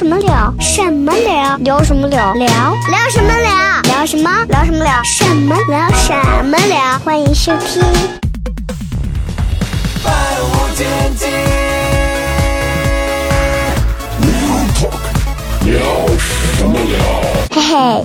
[0.00, 0.54] 什么聊？
[0.58, 1.58] 什么聊？
[1.58, 2.32] 聊什么聊？
[2.32, 2.46] 聊
[2.88, 3.82] 聊什么聊？
[3.82, 4.30] 聊什么？
[4.48, 5.02] 聊什么聊？
[5.04, 5.90] 什么聊？
[5.92, 6.98] 什么聊？
[7.04, 7.82] 欢迎收听。
[10.02, 10.10] 百
[10.40, 10.86] 无禁
[11.18, 11.26] 忌。
[15.66, 15.76] 聊
[16.18, 16.96] 什么聊
[17.52, 18.02] 嘿嘿，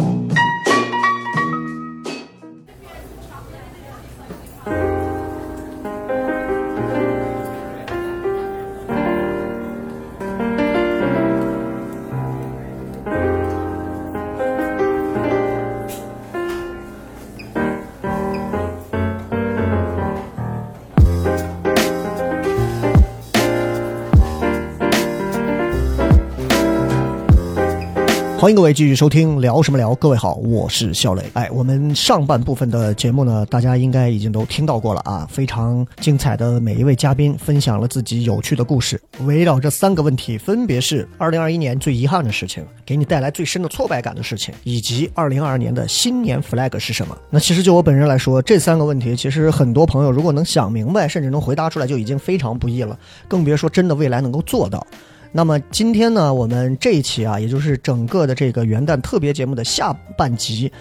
[28.46, 29.96] 欢迎各位继续收听聊什么聊。
[29.96, 31.24] 各位好，我是肖磊。
[31.34, 47.18] 哎，我们上半部分的节目呢，大家应该已经都听到过了啊，非常精彩的每一位嘉宾分享了自己有趣的故事，围绕这三个问题，分别是2021年最遗憾的事情，给你带来最深的挫败感的事情，以及2022年的新年 flag 是什么。
[47.32, 52.96] 那其实就我本人来说，这三个问题，其实很多朋友如果能想明白，甚至能回答出来，就已经非常不易了，
[53.28, 54.86] 更别说真的未来能够做到。
[55.38, 60.72] 那么今天呢，我们这一期啊，也就是整个的这个元旦特别节目的下半集，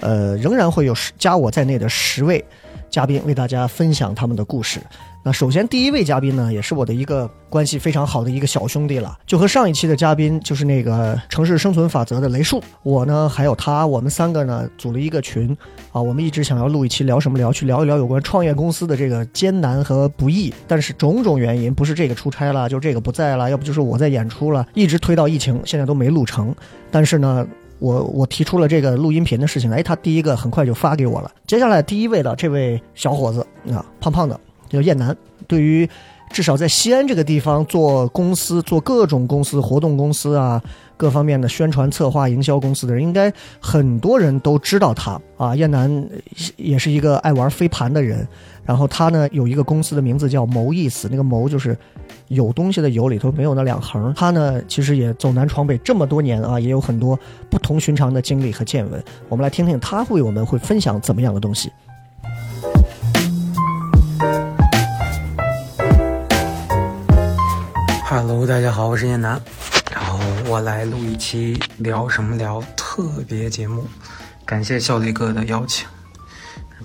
[0.00, 2.44] 呃，仍然会有十加我在内的十位
[2.90, 4.80] 嘉宾为大家分享他们的故事。
[5.22, 15.54] 那首先第一位嘉宾呢，也是我的一个关系非常好的一个小兄弟了，就和上一期的嘉宾就是那个《城市生存法则》的雷树，我呢还有他，我们三个呢组了一个群
[15.92, 26.54] 啊，我们一直想要录一期聊什么聊，去聊一聊有关创业公司的这个艰难和不易，但是种种原因，不是这个出差了，就这个不在了，要不就是我在演出了，一直推到疫情，现在都没录成。
[26.90, 27.46] 但是呢，
[27.78, 31.30] 我我提出了这个录音频的事情，哎，他第一个很快就发给我了。
[31.46, 35.16] 接下来第一位的这位小伙子啊，胖胖的，叫燕南，
[35.46, 35.88] 对于
[36.30, 40.62] 至少在西安这个地方做公司、做各种公司、活动公司啊，
[40.96, 45.56] 各方面的宣传策划、营销公司的人，应该很多人都知道他啊。
[45.56, 46.08] 燕南
[46.56, 48.24] 也是一个爱玩飞盘的人，
[48.64, 51.76] 然后他呢有一个公司的名字叫谋意思，那个谋就是
[52.28, 54.14] 有东西的有里头没有那两横。
[54.14, 57.18] 他呢其实也走南闯北这么多年啊，也有很多
[57.50, 59.02] 不同寻常的经历和见闻。
[59.28, 61.72] 我们来听听他为我们会分享怎么样的东西。
[68.12, 69.40] Hello，大家好，我是燕南，
[69.94, 73.86] 然后我来录一期聊什么聊特别节目，
[74.44, 75.86] 感谢笑雷哥的邀请，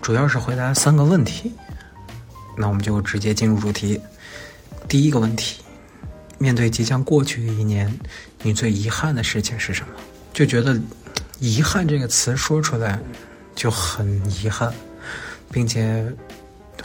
[0.03, 1.51] 主要是回答三个问题，
[2.55, 3.99] 那我们就直接进入主题。
[4.87, 5.63] 第一个问题，
[6.37, 7.91] 面对即将过去的一年，
[8.43, 9.93] 你最遗憾的事情是什么？
[10.31, 10.79] 就觉得
[11.41, 12.99] “遗憾”这个词说出来
[13.55, 14.71] 就很遗憾，
[15.51, 16.05] 并且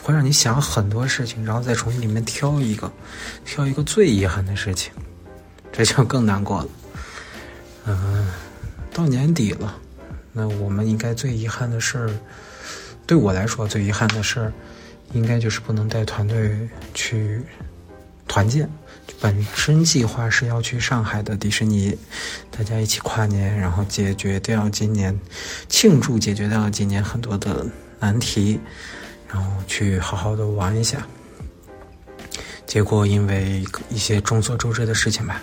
[0.03, 2.91] 会让你想很多事情，然后再从里面挑一个，
[3.45, 4.93] 挑一个最遗憾的事情，
[5.73, 6.69] 这就更难过了。
[7.87, 8.27] 嗯、
[8.93, 9.77] 到年底了，
[10.33, 12.11] 那我们应该最遗憾的事儿，
[13.06, 14.53] 对我来说最遗憾的事儿，
[15.12, 17.43] 应该就是不能带团队去
[18.28, 18.71] 团建。
[19.21, 21.95] 本身计划是要去上海的迪士尼，
[22.51, 25.19] 大家一起跨年，然后解决掉今年
[25.69, 27.67] 庆祝解决掉今年很多的
[27.99, 28.59] 难题，
[29.33, 31.07] 然后去好好的玩一下。
[32.67, 35.43] 结果因为一些众所周知的事情吧，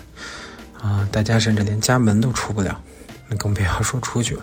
[0.80, 2.80] 啊、大家甚至连家门都出不了，
[3.28, 4.42] 那更不要说出去了。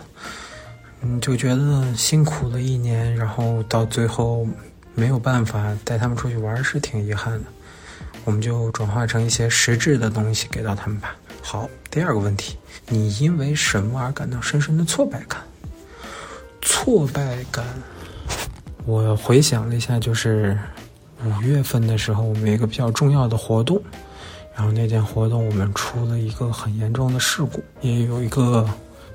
[1.02, 4.46] 嗯，就觉得辛苦了一年，然后到最后
[4.94, 7.44] 没有办法带他们出去玩，是挺遗憾的。
[8.24, 11.14] 我们就转化成一些实质的东西给到他们吧。
[11.42, 12.56] 好，第二个问题，
[12.88, 15.40] 你因为什么而感到深深的挫败感？
[16.62, 17.64] 挫败感，
[18.86, 20.56] 我回想了一下，就是
[21.24, 23.82] 五月份的时候，我们有一个比较重要的活动，
[24.54, 28.64] 然后那件活动我们出了一个很严重的事故，也有一个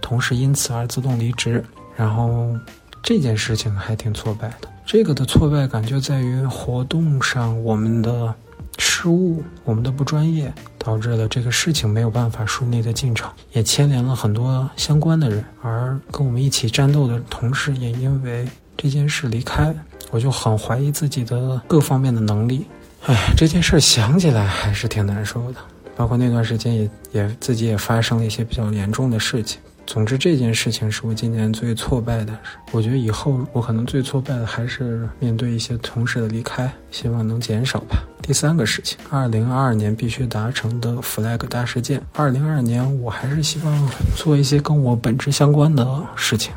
[0.02, 1.64] 同事因此而自动离职，
[1.96, 2.54] 然后
[3.02, 4.68] 这件事情还挺挫败的。
[4.86, 8.36] 这个的挫败感就在于活动上我们的
[8.78, 18.46] 失误，我们的不专业，导致了这个事情没有办法顺利的进场，也牵连了很多相关的人，而跟我们一起战斗的同事也因为
[18.78, 19.74] 这件事离开，
[20.10, 22.66] 我就很怀疑自己的各方面的能力。
[23.06, 25.60] 哎，这件事想起来还是挺难受的。
[25.96, 29.60] 包括那段时间也也自己也发生了一些比较严重的事情。
[29.88, 32.38] 总之，这件事情是我今年最挫败的。
[32.72, 38.02] 我觉得以后我可能最挫败的还是面对一些同事的离开，希望能减少吧。
[38.22, 42.02] 第三个事情，二零二二年必须达成的 flag 大事件。
[42.14, 45.86] 二零二二年，我还是希望做一些跟我本质相关的
[46.16, 46.54] 事情，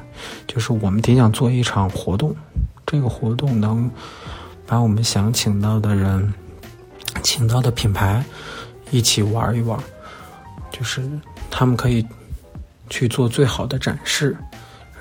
[0.46, 2.36] 就是我们挺想做一场活动，
[2.86, 3.90] 这个活动能
[4.64, 6.32] 把我们想请到的人、
[7.22, 8.24] 请到的品牌
[8.92, 9.76] 一起玩一玩，
[10.70, 11.02] 就是
[11.50, 12.06] 他们可以。
[12.94, 14.37] 去做最好的展示，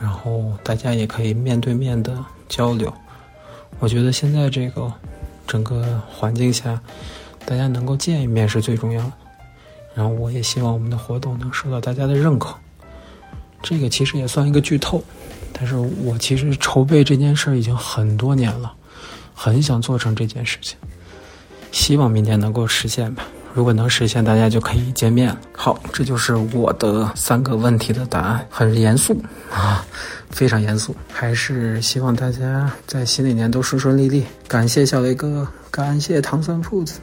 [0.01, 2.17] 然后大家也可以面对面的
[2.49, 2.91] 交流。
[3.77, 4.91] 我觉得现在这个
[5.45, 6.81] 整个环境下，
[7.45, 9.13] 大家能够见一面是最重要的。
[9.93, 12.55] 然后我也希望我们的活动能受到大家的认可。
[13.61, 15.03] 这个其实也算一个剧透，
[15.51, 18.73] 但是我其实筹备这件事已经很多年了，
[19.35, 20.75] 很想做成这件事情，
[21.71, 23.23] 希望明年能够实现吧。
[23.55, 25.39] 如果能实现，大家就可以见面了。
[25.51, 29.15] 好，这就是我的三个问题的答案，很严肃
[29.51, 29.85] 啊，
[30.31, 30.95] 非常严肃。
[31.11, 34.25] 还是希望大家在新的一年都顺顺利利。
[34.47, 36.99] 感谢小雷哥，感谢糖酸铺子，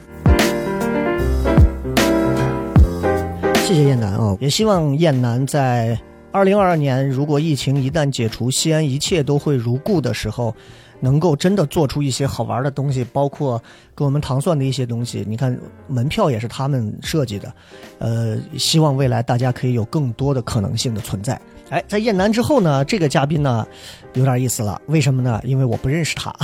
[3.65, 5.97] 谢谢燕南啊，也希望燕南在
[6.33, 10.53] 二零二二年，如果疫情一旦解除，西安一切都会如故的时候。
[11.01, 13.61] 能够真的做出一些好玩的东西，包括
[13.93, 15.25] 给我们糖蒜的一些东西。
[15.27, 17.53] 你看，门票也是他们设计的，
[17.99, 21.37] 呃，希望未来大家可以有更多的可能性的存在。
[21.69, 23.65] 哎，在燕南之后呢，这个嘉宾呢，
[24.13, 24.81] 有点意思了。
[24.87, 25.41] 为什么呢？
[25.43, 26.35] 因为我不认识他，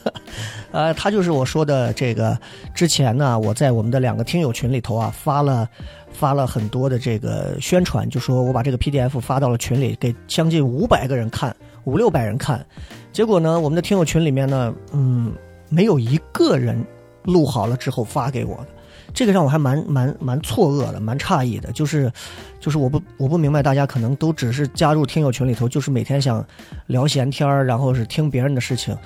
[0.72, 2.38] 呃，他就是我说的这个。
[2.74, 5.66] 之前呢，我在我们的两个听友群里头啊，发了
[6.12, 12.64] 发了很多的这个宣传，就说我把这个 PDF 发到了群里，给将近五百个人看，五六百人看。
[13.12, 15.32] 结果呢，我们的听友群里面呢，嗯，
[15.68, 16.84] 没有一个人
[17.24, 18.66] 录好了之后发给我的，
[19.12, 21.72] 这个让我还蛮蛮蛮错愕的，蛮诧异的。
[21.72, 22.12] 就是，
[22.60, 26.46] 就是我不我不明白，大家可能都只是加入听友群里头，就是每天想
[26.86, 28.96] 聊闲天儿，然后是听别人的事情，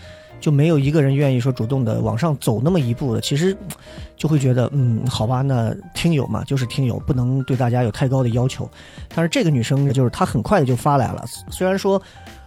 [0.40, 3.20] 就没有一个人愿意说主动的往上走那么一步的。
[3.20, 3.56] 其实
[4.16, 8.68] 就会觉得，嗯，好吧，那听友嘛，就是听友，不能对大家有太高的要求。
[9.14, 12.00] 但是这个女生就是她很快的就发来了，虽然说。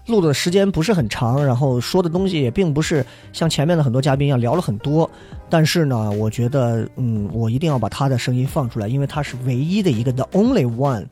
[0.07, 5.10] 录的时间不是很长，然后说的东西也并不是像前面的很多嘉宾一样聊了很多，
[5.50, 11.06] 但是呢，我觉得，嗯，我一定要把他的声音放出来，因为她是唯一的一个 the only one，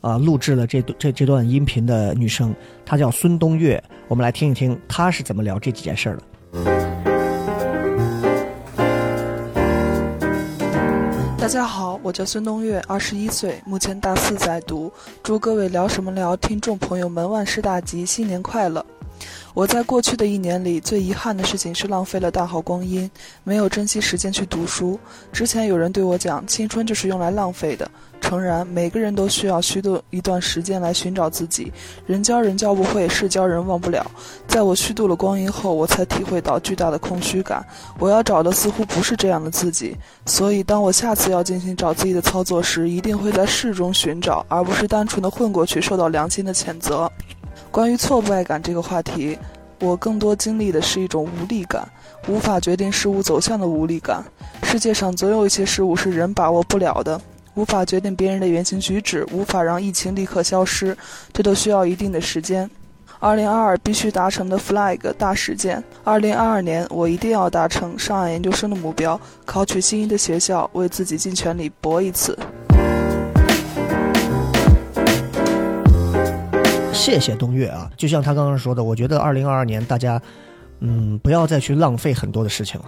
[0.00, 2.54] 啊，录制了这这这段音频的女生，
[2.86, 6.16] 她叫孙冬月，我们来听一听她是怎么聊这几件事
[6.52, 6.87] 的。
[11.48, 14.92] 大家好，我叫孙冬月，二十一岁，目前大四在读。
[15.22, 18.84] 祝各位聊什么聊听众朋友们万事大吉，新年快乐！
[19.54, 23.10] 我在过去的一年里，最遗憾的事情是浪费了大好光阴，
[23.42, 24.98] 没有珍惜时间去读书。
[25.32, 27.90] 之前有人对我讲，青春就是用来浪费的。
[28.20, 31.72] 诚然，每个人都需要虚度一段时间来寻找自己。
[32.04, 34.04] 人教人教不会，事教人忘不了。
[34.48, 37.64] 在我虚度了光阴后，我才体会到巨大的空虚感。
[37.98, 39.96] 我要找的似乎不是这样的自己。
[40.26, 47.10] 所以，当我下次要进行找自己的操作时，一定会在事中寻找，而不是单纯的混过去，受到良心的谴责。
[47.70, 49.38] 关于挫败感这个话题，
[49.80, 51.86] 我更多经历的是一种无力感，
[52.26, 54.24] 无法决定事物走向的无力感。
[54.62, 57.20] 世界上总有一些事物是人把握不了的。
[57.54, 60.96] 无法决定别人的言行举止，无法让疫情立刻消失，
[61.32, 62.70] 这都需要一定的时间。
[63.18, 72.38] 二零二二必须达成的 flag 大事件，二零二二年我一定要达成上岸研究生的目标，考取心仪的学校，为自己尽全力搏一次。
[76.98, 77.88] 谢谢冬月啊！
[77.96, 80.20] 就像他刚刚说的，我觉得二零二二年大家，
[80.80, 82.86] 嗯，不要再去浪费很多的事情了。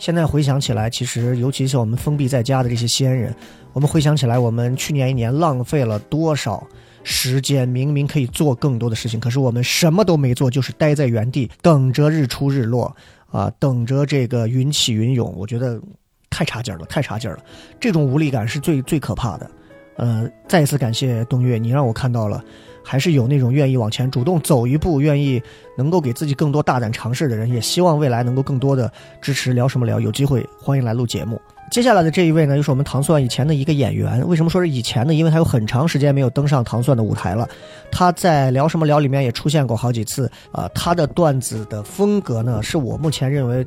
[0.00, 3.34] 现在回想起来，其实尤其是我们封闭在家的这些西安人，
[3.72, 6.66] 我们回想起来，我们去年一年浪费了多少
[7.04, 7.66] 时间？
[7.66, 12.94] 明明可以做更多的事情，可是我们什么都没做，就是待在原地，等着日出日落
[13.30, 15.32] 啊，等着这个云起云涌。
[15.36, 15.80] 我觉得
[16.28, 17.38] 太差劲了，太差劲了！
[17.80, 19.50] 这种无力感是最最可怕的。
[19.96, 22.42] 呃，再一次感谢冬月，你让我看到了。
[22.84, 25.42] 还是有那种愿意往前主动走一步，愿意
[25.76, 31.40] 能够给自己更多大胆尝试的人，也希望未来能够更多的支持聊什么聊，有机会欢迎来录节目。
[31.70, 34.26] 接下来的这一位呢，又是我们糖蒜以前的一个演员。
[34.28, 35.14] 为什么说是以前呢？
[35.14, 37.48] 因为他有很长时间没有登上糖蒜的舞台了。
[37.90, 40.68] 他在聊什么聊里面也出现过好几次啊。
[40.74, 43.66] 他的段子的风格呢，是我目前认为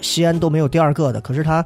[0.00, 1.20] 西安都没有第二个的。
[1.20, 1.64] 可是他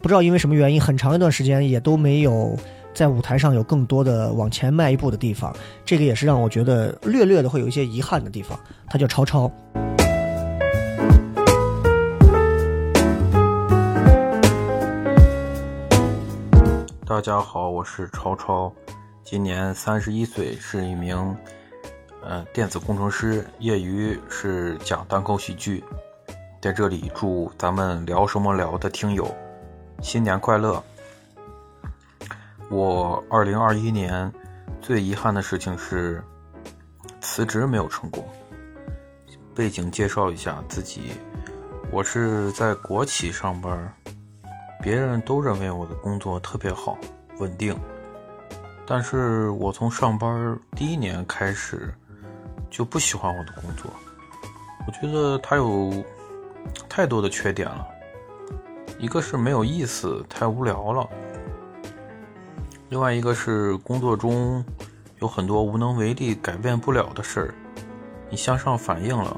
[0.00, 2.56] 不知道因为什么原因，很长一段时间也都没有。
[2.94, 5.52] 在舞台上有更多的往前迈一步的地方，
[5.84, 8.56] 这个也是让我觉得略略的会有一些遗憾的地方。
[8.86, 9.50] 他叫超超。
[17.04, 18.72] 大家好，我是超超，
[19.24, 21.36] 今年三十一岁，是一名
[22.22, 25.82] 呃电子工程师，业余是讲单口喜剧。
[26.62, 29.28] 在这里祝咱们聊什么聊的听友
[30.00, 30.80] 新年快乐。
[32.70, 34.32] 我二零二一年
[34.80, 36.22] 最遗憾的事情是
[37.20, 38.26] 辞职没有成功。
[39.54, 41.12] 背景介绍一下自己，
[41.92, 43.94] 我是在国企上班，
[44.82, 46.98] 别人都认为我的工作特别好、
[47.38, 47.76] 稳定，
[48.84, 51.94] 但是我从上班第一年开始
[52.68, 53.88] 就不喜欢我的工作，
[54.88, 56.04] 我觉得它有
[56.88, 57.86] 太多的缺点了，
[58.98, 61.08] 一个是没有意思，太无聊了。
[62.94, 64.64] 另外一个是工作中
[65.18, 67.54] 有很多无能为力、改变不了的事儿，
[68.30, 69.36] 你向上反映了，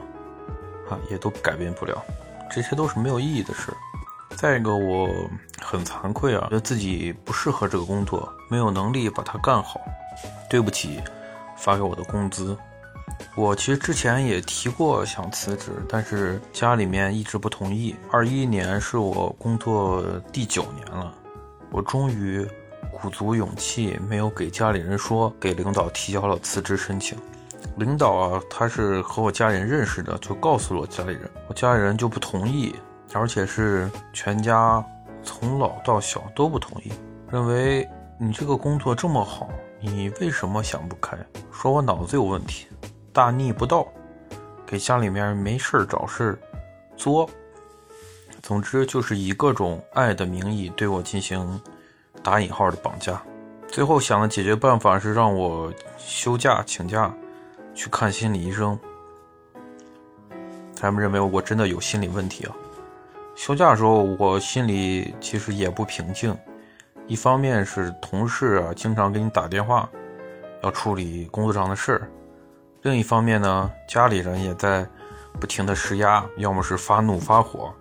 [0.90, 2.04] 啊，也都改变不了，
[2.50, 3.76] 这些都是没有意义的事儿。
[4.36, 5.08] 再一个，我
[5.58, 9.80] 很惭愧啊，觉得自己不适合这个工作，没有能力把它干好。
[10.50, 11.00] 对不起，
[11.56, 12.54] 发给我的工资。
[13.34, 17.96] 我其实之前也提过想辞职，但是家里面一直不同意。
[18.12, 21.10] 二一年是我工作第九年了，
[21.70, 22.46] 我终于。
[22.96, 27.16] 鼓足勇气，没有给家里人说，给领导提交了辞职申请。
[27.76, 32.74] 领导啊，他是和我家人认识的，就告诉了我家里人，我家里人就不同意，
[33.12, 34.82] 而且是全家
[35.22, 36.92] 从老到小都不同意，
[37.30, 37.86] 认为
[38.18, 39.48] 你这个工作这么好，
[39.80, 41.16] 你为什么想不开？
[41.52, 42.66] 说我脑子有问题，
[43.12, 43.86] 大逆不道，
[44.66, 46.38] 给家里面没事找事
[46.96, 47.28] 作。
[48.42, 51.60] 总之就是以各种爱的名义对我进行。
[52.26, 53.22] 打引号的绑架，
[53.68, 57.14] 最后想的解决办法是让我休假请假
[57.72, 58.76] 去看心理医生。
[60.74, 62.52] 他们认为我真的有心理问题啊。
[63.36, 66.36] 休假的时候，我心里其实也不平静。
[67.06, 69.88] 一方面是同事啊经常给你打电话，
[70.64, 72.00] 要处理工作上的事儿；
[72.82, 74.84] 另一方面呢，家里人也在
[75.38, 77.72] 不停的施压，要么是发怒发火，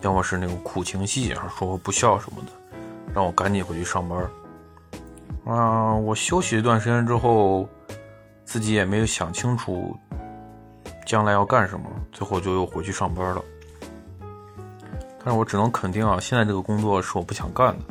[0.00, 2.63] 要么是那种苦情戏啊，说不孝什么的。
[3.12, 4.30] 让我赶紧回去上班。
[5.44, 7.68] 啊，我休息一段时间之后，
[8.44, 9.94] 自己也没有想清楚
[11.04, 13.42] 将来要干什么，最后就又回去上班了。
[15.22, 17.84] 但是我只能肯定啊，现在这个工作是我不想干的。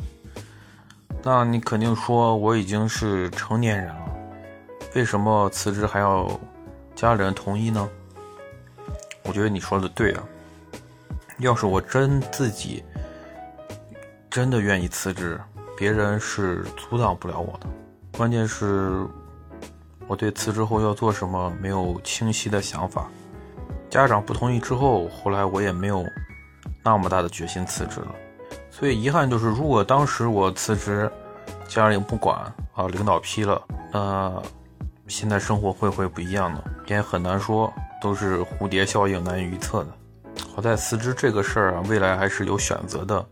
[1.22, 4.06] 那你肯定说我已经是成年人了，
[4.94, 6.28] 为什么辞职还要
[6.94, 7.88] 家里人同意呢？
[9.24, 10.24] 我觉得你说的对啊。
[11.38, 12.84] 要是我真自己。
[14.34, 15.40] 真的愿意辞职，
[15.76, 17.68] 别人是阻挡不了我的。
[18.18, 19.06] 关键是，
[20.08, 23.06] 我对辞职后要做什么没有清晰的想法。
[23.88, 26.04] 家长不同意之后，后来我也没有
[26.82, 28.12] 那么大的决心辞职了。
[28.72, 31.08] 所以遗憾就是，如果当时我辞职，
[31.68, 32.36] 家里不管
[32.74, 33.62] 啊，领导批了，
[33.92, 34.42] 那
[35.06, 36.60] 现在生活会不会不一样呢？
[36.88, 37.72] 也很难说，
[38.02, 39.90] 都是蝴蝶效应，难以预测的。
[40.52, 43.24] 好在辞职这个事儿啊，未来还是有选择的。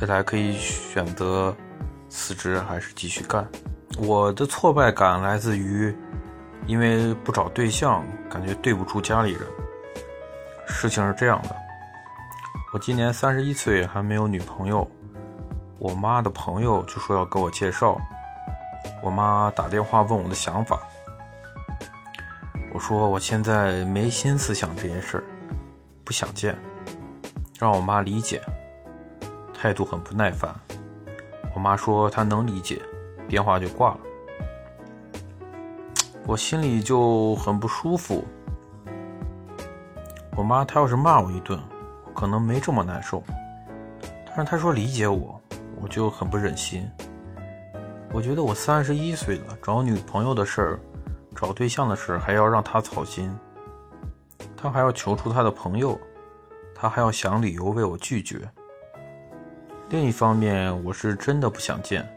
[0.00, 1.54] 未来可以选择
[2.08, 3.46] 辞职还是继续干。
[3.98, 5.94] 我的挫败感来自于，
[6.66, 9.42] 因为不找对象，感觉对不住家里人。
[10.66, 11.54] 事情是这样的，
[12.72, 14.88] 我今年三十一岁，还没有女朋友。
[15.78, 17.98] 我妈的朋友就说要给我介绍，
[19.02, 20.80] 我妈打电话问我的想法。
[22.72, 25.24] 我说我现在没心思想这件事儿，
[26.04, 26.56] 不想见，
[27.58, 28.40] 让我妈理解。
[29.60, 30.58] 态度很不耐烦，
[31.54, 32.80] 我妈说她能理解，
[33.28, 34.00] 电话就挂了。
[36.26, 38.24] 我心里就很不舒服。
[40.34, 41.60] 我妈她要是骂我一顿，
[42.14, 43.22] 可能没这么难受，
[44.28, 45.38] 但是她说理解我，
[45.78, 46.88] 我就很不忍心。
[48.14, 50.80] 我觉得我三十一岁了，找女朋友的事儿，
[51.36, 53.30] 找对象的事儿还要让她操心，
[54.56, 56.00] 她还要求出她的朋友，
[56.74, 58.50] 她还要想理由为我拒绝。
[59.90, 62.08] 另一方面，我是真的不想见，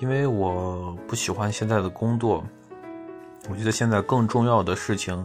[0.00, 2.42] 因为我不喜欢现在的工作。
[3.48, 5.24] 我觉得现在更重要的事情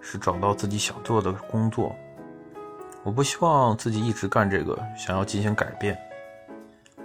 [0.00, 1.94] 是找到自己想做的工作。
[3.04, 5.96] 我不希望自己一直干这个，想要进行改变。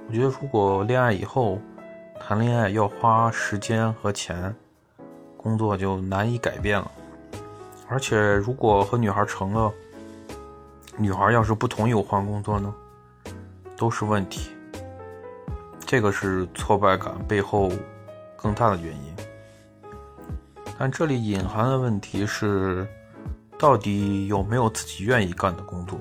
[0.07, 1.59] 我觉得如果恋爱以后
[2.19, 4.55] 谈恋爱要花时间和钱，
[5.37, 6.91] 工作就难以改变了。
[7.87, 9.71] 而且如果和女孩成了，
[10.97, 12.73] 女孩要是不同意我换工作呢？
[13.77, 14.51] 都是问题，
[15.85, 17.71] 这个是挫败感背后
[18.35, 19.15] 更大的原因。
[20.77, 22.87] 但这里隐含的问题是，
[23.57, 25.99] 到底有没有自己愿意干的工作？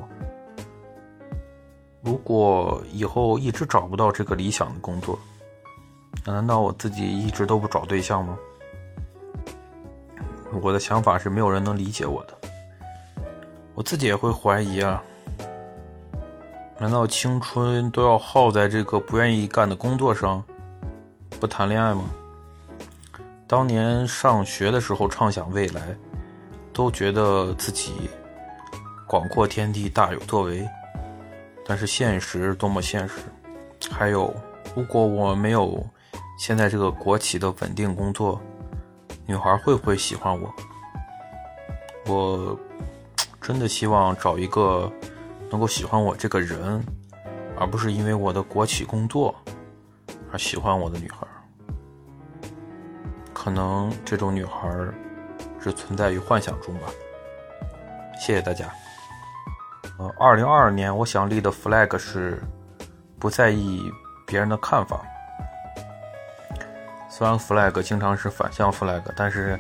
[2.03, 5.19] 如果以后一直找不到这个理想的工作，
[6.25, 8.37] 难道我自己一直都不找对象吗？
[10.63, 12.39] 我的想法是没有人能理解我的，
[13.75, 15.03] 我自己也会怀疑啊。
[16.85, 20.45] 难道青春都要耗在这个不愿意干的工作上，
[21.41, 22.05] 不谈恋爱吗？
[23.47, 25.97] 当年上学的时候畅想未来，
[26.75, 28.11] 都觉得自己
[29.07, 30.69] 广阔天地大有作为，
[31.67, 33.15] 但是现实多么现实。
[33.91, 34.35] 还有，
[34.77, 35.83] 如果我没有
[36.39, 38.39] 现在这个国企的稳定工作，
[39.25, 40.55] 女孩会不会喜欢我？
[42.07, 42.59] 我
[43.41, 44.93] 真的希望找一个
[45.55, 46.85] 能够喜欢我这个人，
[47.57, 49.33] 而不是因为我的国企工作
[50.33, 51.25] 而喜欢我的女孩。
[53.33, 54.69] 可能这种女孩
[55.61, 56.89] 只存在于幻想中吧。
[58.19, 58.69] 谢谢大家。
[59.97, 62.43] 呃，二零二二年我想立的 flag 是
[63.21, 63.89] 不在意
[64.27, 65.03] 别人的看法。
[67.09, 69.57] 虽然 flag 经常是反向 flag，但是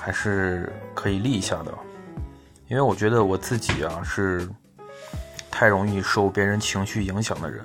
[0.00, 1.74] 还是可以立一下的。
[2.68, 4.48] 因为我觉得我自己啊是
[5.50, 7.64] 太容易受别人情绪影响的人，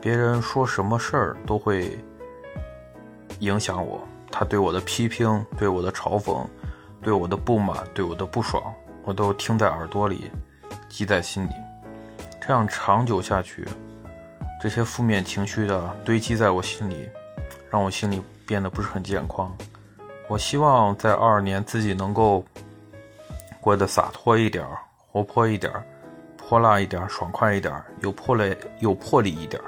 [0.00, 1.98] 别人说什么事儿都会
[3.40, 4.06] 影响我。
[4.30, 6.46] 他对我的批评、对我的嘲讽、
[7.02, 8.62] 对我的不满、对我的不爽，
[9.04, 10.30] 我都听在耳朵里，
[10.88, 11.52] 记在心里。
[12.40, 13.66] 这样长久下去，
[14.60, 17.08] 这些负面情绪的堆积在我心里，
[17.70, 19.54] 让我心里变得不是很健康。
[20.28, 22.44] 我希望在二二年自己能够
[23.60, 24.64] 过得洒脱一点、
[25.10, 25.72] 活泼一点、
[26.48, 29.60] 泼辣一点、爽快一点、有魄力、有魄力一点。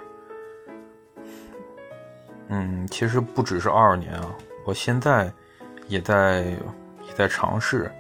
[2.49, 4.35] 嗯，其实不只是二二年啊。
[4.65, 5.31] 我现在
[5.89, 6.41] 也在
[7.07, 7.93] 也在尝试，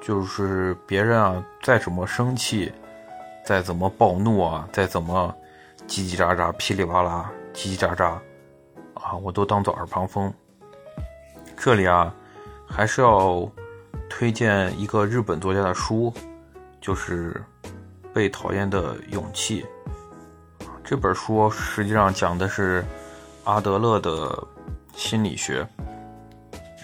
[0.00, 2.72] 就是别人啊再怎么生气，
[3.44, 5.32] 再怎么暴怒啊，再怎么
[5.86, 8.18] 叽叽喳喳、噼里啪啦、叽叽喳喳
[8.94, 10.34] 啊，我都当做耳旁风。
[11.56, 12.12] 这里啊，
[12.66, 13.48] 还是要
[14.08, 16.12] 推荐一个日本作家的书，
[16.80, 17.32] 就是
[18.12, 19.62] 《被讨厌的勇气》。
[20.82, 22.84] 这本书实际上讲的是
[23.44, 24.46] 阿德勒的
[24.94, 25.66] 心理学。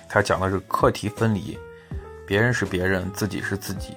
[0.08, 1.58] 他讲的是课题分离，
[2.26, 3.94] 别人是别人，自己是自己。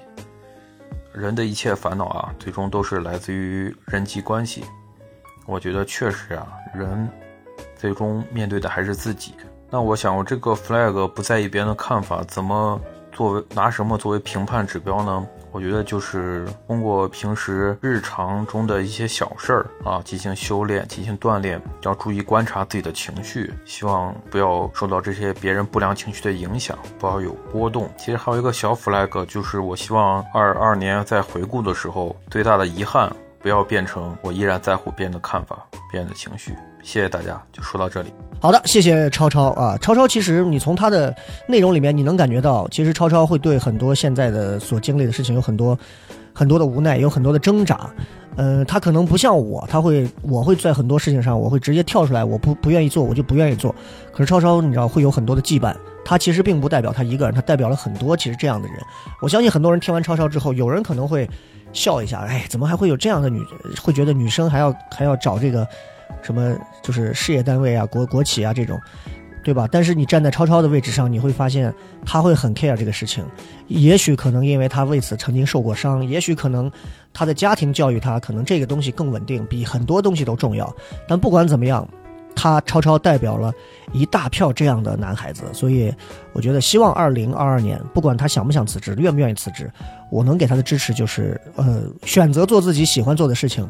[1.12, 4.64] 人的一切烦恼啊，最终都是来自于人际关系。
[5.46, 7.08] 我觉得确实啊，人
[7.76, 9.34] 最终面对的还是自己。
[9.70, 12.80] 那我想，我这个 flag 不在意别人的看法，怎么
[13.12, 15.26] 作为拿什么作为评判指标呢？
[15.52, 27.90] 我觉得就是通过平时日常中的一些小事儿啊，进行修炼，进行锻炼，要注意观察自己的情绪，希望不要受到这些别人不良情绪的影响，不要有波动。
[27.98, 33.10] 其实还有一个小 flag，就是我希望二二年在回顾的时候，最大的遗憾
[33.40, 36.54] 不要变成我依然在乎别人的看法、别人的情绪。
[36.82, 38.12] 谢谢大家，就说到这里。
[38.40, 41.14] 好的，谢谢超超啊，超超，其实你从他的
[41.46, 45.78] 内容里面，你能感觉到，其实超超会对很多现在的所经历的事情有很多
[46.32, 47.90] 很多的无奈，有很多的挣扎。
[48.36, 53.74] 呃，他可能不像我，他会，我会在很多事情上，我会直接跳出来，我不不愿意做，我就不愿意做。
[54.12, 58.78] 可是超超，你知道会有很多的羁绊，他其实并不代表他一个人，他代表了很多其实这样的人。
[59.20, 61.28] 我相信很多人听完超超之后，有人可能会
[61.74, 63.44] 笑一下，哎，怎么还会有这样的女，
[63.82, 65.66] 会觉得女生还要还要找这个。
[66.22, 68.78] 什么就是事业单位啊、国国企啊这种，
[69.42, 69.68] 对吧？
[69.70, 71.72] 但是你站在超超的位置上，你会发现
[72.04, 73.24] 他会很 care 这个事情。
[73.68, 76.70] 也许可能因为他为此曾经受过伤，也许可能
[77.12, 80.72] 他的家庭教育他，可能这个东西更稳定，比很多东西都重要。
[81.08, 81.88] 但不管怎么样，
[82.36, 83.52] 他超超代表了
[83.92, 85.92] 一大票这样的男孩子，所以
[86.32, 89.70] 我觉得希望二零二二年，不管他想不想辞职，愿不愿意辞职，
[90.10, 93.68] 我能给他的支持就是，呃，选择做自己喜欢做的事情。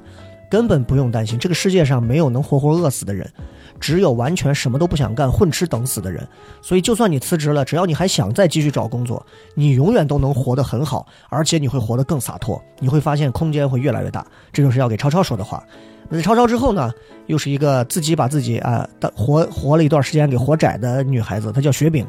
[0.50, 3.26] 根本不用担心，这个世界上没有能活活饿死的人，
[3.78, 6.26] 只有完全什么都不想干、混吃等死的人。
[6.60, 12.60] 所以，就算你辞职了，只要你还想再继续找工作，你永远都能活得很好，而且你会活得更洒脱。
[12.80, 14.26] 你会发现空间会越来越大。
[14.52, 15.62] 这就是要给超超说的话。
[16.08, 16.90] 那超超之后呢，
[17.26, 18.84] 又是一个自己把自己啊
[19.14, 22.04] 活活了一段时间给活窄的女孩子，她叫雪饼，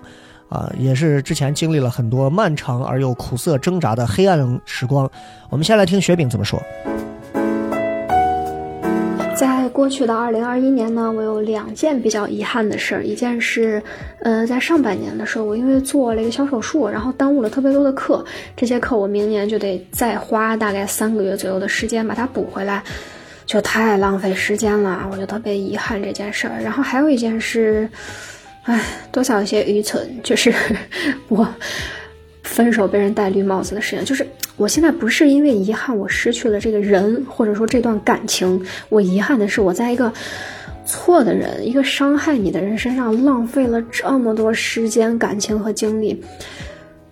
[0.50, 5.08] 啊，也是之前经历了很多漫长而又苦涩挣扎的黑暗时光。
[5.52, 6.60] 我们先来听雪饼怎么说。
[9.42, 13.04] 在过去的二零二一年呢，我有两件比较遗憾的事儿。
[13.04, 13.82] 一件是，
[14.20, 18.24] 呃，在上半年的时候，我因为做了一个小手术，然后耽误了特别多的课。
[18.56, 22.84] 这些课我明年就得再花大概三个月左右的时间把它补回来，
[23.48, 26.62] 就太浪费时间了，我就特别遗憾这件事儿。
[26.62, 27.90] 然后还有一件是，
[28.66, 28.80] 唉，
[29.12, 30.54] 多少有些愚蠢，就是
[31.30, 31.48] 我。
[32.44, 34.28] 分手被人戴绿帽子的事情，就是
[34.58, 40.12] 我现在不是因为遗憾我失去了这个人，或者说这段感情，我遗憾的是我在一个
[40.86, 46.22] 错的人，一个伤害你的人身上浪费了这么多时间、感情和精力，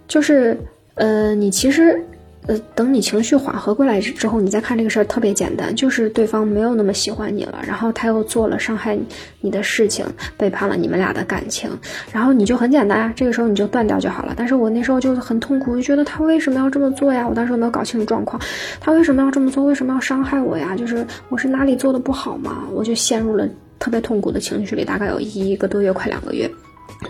[0.07, 0.57] 就是
[0.95, 2.03] 呃，你其实。
[2.49, 8.97] 呃，等你情绪缓和过来之后，你再看这个事儿特别简单，就是对方没有那么喜欢你了，然后他又做了伤害
[9.39, 10.03] 你的事情，
[10.35, 11.69] 背叛了你们俩的感情，
[12.11, 14.33] 然后你就很简单啊，这个时候你就断掉就好了。
[14.35, 17.27] 但是我那时候就很痛苦，就觉得他为什么要这么做呀？
[17.29, 18.41] 我当时没有搞清楚状况，
[18.81, 19.65] 他为什么要这么做？
[19.65, 20.75] 为什么要伤害我呀？
[20.75, 22.63] 就是我是哪里做的不好吗？
[22.73, 26.49] 我就陷入了特别痛苦的情绪里，大概有一个多月，快两个月，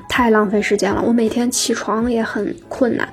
[0.09, 1.01] 太浪费时间了。
[1.01, 3.07] 我每天起床也很困难。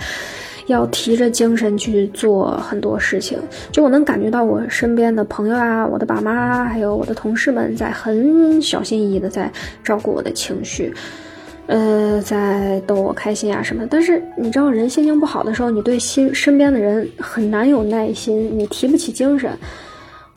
[0.67, 3.39] 要提着精神去做很多事情，
[3.71, 9.51] 就我能感觉到我身边的朋友啊，我的爸妈，还有我的同事们，在很小心翼翼的在
[9.85, 10.93] 照顾我的情绪，
[11.67, 13.87] 呃，在逗我开心啊什么。
[13.89, 19.57] 但是你知道，人心情不好的时候，你对心身边的人很难有耐心，你提不起精神。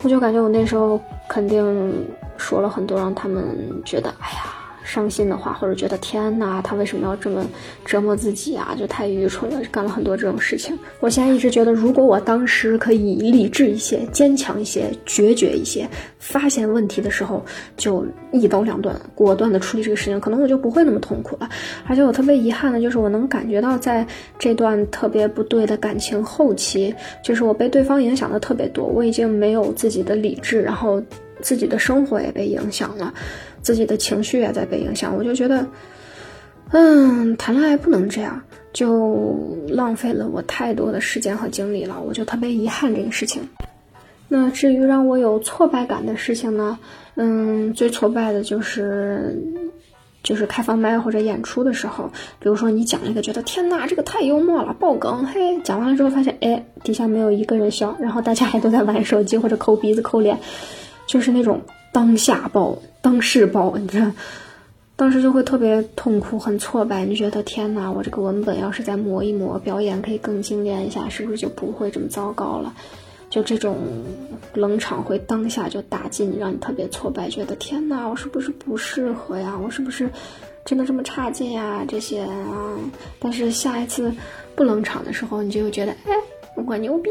[0.02, 1.92] 我就感觉我那时候肯定
[2.36, 3.44] 说了很多，让他们
[3.84, 4.59] 觉得，哎呀。
[4.90, 7.46] 伤心的话，或者觉得天哪，他为什么要这么
[7.84, 8.74] 折磨自己啊？
[8.76, 10.76] 就太愚蠢了，干了很多这种事情。
[10.98, 17.44] 我现在一直觉得，如果我当时可以理智一些、坚强一些、决绝一些，发现问题的时候
[17.76, 21.48] 就一刀两断，果断的处理这个事情，可能我就不会那么痛苦了。
[21.86, 24.04] 而且我特别遗憾的就是，我能感觉到在
[24.40, 31.00] 这段特别不对的感情后期，就是我被对方影响的特别多，我已经没有自己的理智，然后
[31.40, 33.14] 自己的生活也被影响了。
[33.62, 35.66] 自己的情绪也在被影响，我就觉得，
[36.70, 38.42] 嗯，谈恋爱不能这样，
[38.72, 43.48] 就浪费了我太多的时间和精力了，我就特别遗憾这个事情。
[44.28, 46.78] 那至于让我有挫败感的事情呢，
[47.16, 49.42] 嗯，最挫败的就是，
[50.22, 60.38] 就是开放麦或者演出的时候，比如说你讲一个，觉得天哪，这个太幽默了，爆梗，嘿，讲完了之后发现，哎，底下没有一个人笑，然后大家还都在玩手机或者抠鼻子抠脸，
[61.06, 61.60] 就是那种。
[61.92, 64.12] 当下爆，当世爆，你知道，
[64.96, 67.04] 当时就会特别痛苦，很挫败。
[67.04, 72.74] 你觉得天哪，我这个文本要是再磨一磨，表演可以更精炼一下，是不是就不会这么糟糕了？
[73.28, 73.76] 就这种
[74.54, 79.58] 冷场会当下就打击你，让你特别挫败，觉得天哪，我是不是不适合呀？
[79.62, 80.10] 我是不是
[80.64, 81.84] 真的这么差劲呀？
[81.88, 82.76] 这些啊，
[83.18, 84.12] 但是下一次
[84.54, 86.12] 不冷场的时候，你就觉得哎，
[86.66, 87.08] 我牛逼。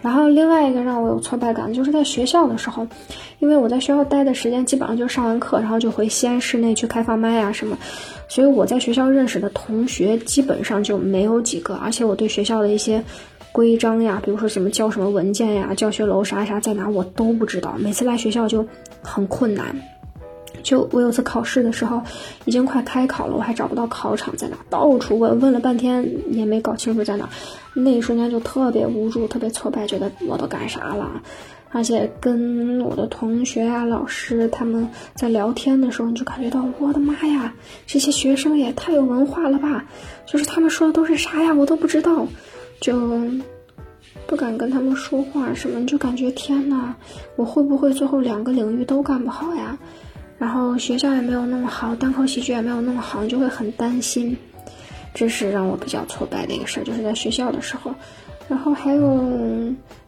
[0.00, 2.86] 然后另外一个让我有挫败感，就是在学校的时候，
[3.40, 7.76] 因为我在学校待的时间基本上就上完课，然后就回西安市内去开放麦啊什么，
[8.28, 13.02] 所以我在学校认识的同学基本上就没有几个，而且我对学校的一些
[13.50, 18.64] 规章呀，比如说什么交什么文件呀、教学楼啥啥在哪，我都不知道，每次来学校就
[19.02, 19.74] 很困难。
[20.62, 22.02] 就我有次考试的时候，
[22.44, 27.28] 已经快开考了，我还找不到考场在哪，到处问，问了半天也没搞清楚在哪，
[27.74, 31.22] 那一瞬间就特别无助，特别挫败，觉得我都干啥了？
[31.70, 37.52] 而且跟我的同学啊、老师他们在聊天的时候，你就感觉到我的妈呀，
[37.86, 39.84] 这些学生也太有文化了吧？
[40.24, 41.52] 就是他们说的都是啥呀？
[41.52, 42.26] 我都不知道，
[42.80, 43.20] 就
[44.26, 46.94] 不敢跟他们说话什么，就感觉天呐，
[47.36, 49.78] 我会不会最后两个领域都干不好呀？
[50.38, 54.36] 然后学校也没有那么好，单口喜剧也没有那么好，就会很担心，
[55.12, 57.92] 这是让我比较挫败的一个事儿，就是在学校的时候。
[58.48, 59.04] 然后还有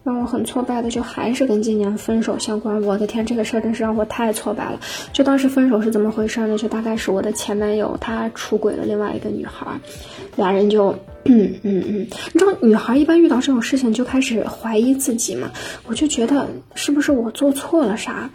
[0.03, 2.83] 让我很挫败的，就还是跟今年分手相关。
[2.85, 4.81] 我的天，这个事儿真是让我太挫败了。
[5.13, 6.57] 就当时分手是怎么回事呢？
[6.57, 9.67] 就大概是我的前男友他出轨了另外一个女孩，
[10.37, 10.89] 俩人就
[11.27, 15.51] 嗯嗯嗯，你知道女孩一般遇到这种事情就开始怀疑自己嘛，
[15.87, 18.31] 我就觉得是不是我做错了啥？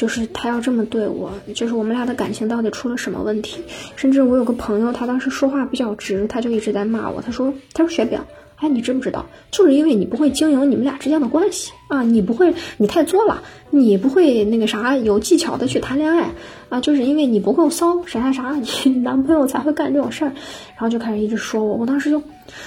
[0.00, 3.62] 就是他要这么对我，就是我们俩的感情到底出了什么问题？
[3.96, 7.20] 甚至我有个朋友，他当时说话比较直，他就一直在骂我。
[7.20, 8.18] 他说：“他说雪饼，
[8.56, 9.26] 哎，你知不知道？
[9.50, 16.30] 就是因为你不会经营你们俩之间的关系啊，你不会，你太作了，你不会那个啥有技巧的去谈恋爱
[16.70, 18.54] 啊，就是因为你不够骚，啥啥啥，
[18.88, 20.32] 你男朋友才会干这种事儿。”
[20.74, 22.22] 然后就开始一直说我，我当时就。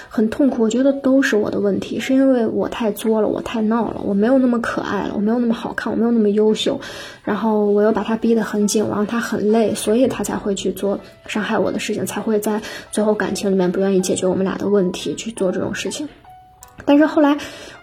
[0.08, 6.80] 很痛苦，我觉得都是我的问题，是因为我太作了，我太闹了，我没有那么可爱了，我没有那么好看，我没有那么优秀，
[7.26, 16.08] 然后我又把他逼得很紧，我让他很累，所以他才会去做伤害我的事情，才会在最后感情里面不愿意解决我们俩的问题去做这种事情。
[16.86, 17.38] 但是后来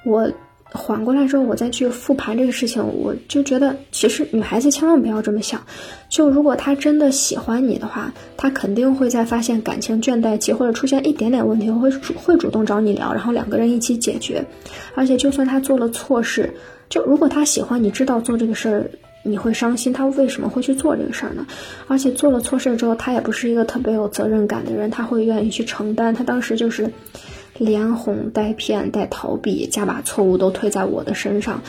[0.05, 0.31] 我。
[0.73, 5.61] 缓过来之后，我再去复盘这个事情，我就觉得，其实女孩子千万不要这么想。
[6.09, 14.45] 就如果她真的喜欢你的话，她肯定会在发现感情倦怠期或者出现一点点问题，会主会主动找你聊，然后两个人一起解决。
[14.95, 16.55] 而且，就算她做了错事，
[16.89, 18.91] 就如果她喜欢你，知道做这个事儿
[19.25, 21.45] 你会伤心，她为什么会去做这个事儿呢？
[21.89, 26.15] 而且做了错事之后，她也不是一个特别有责任感的人，她会愿意去承担。
[26.15, 26.89] 她当时就是。
[27.61, 31.63] 连哄带骗带逃避，加把错误都推在我的身上，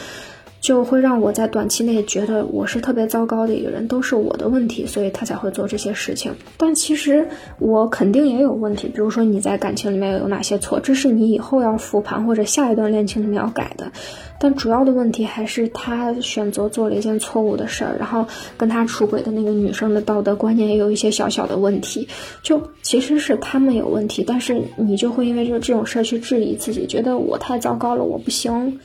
[0.62, 6.32] 就会让我在短期内觉得我是特别糟糕的一个人，都是我的问题，所以他才会做这些事情。
[6.56, 13.92] 但其实我肯定也有问题，比如说你在感情里面有哪些错，这是你以后要复盘或者下一段恋情里面要改的。
[14.40, 22.08] 但主要的问题还是他选择做了一件错误的事儿，然后跟他出轨的那个女生的道德观念也有一些小小的问题。
[22.44, 28.80] 就其实是他们有问题，但是你就会因为就这种事儿去质疑自己，觉得我太糟糕了，我不行，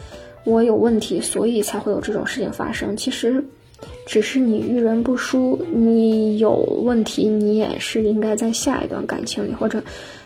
[0.46, 2.96] 我有问题，所以才会有这种事情发生。
[2.96, 3.44] 其实，
[4.06, 6.52] 只是你遇人不淑，你有
[6.85, 9.82] 问题，你也是应该在下一段感情里，或者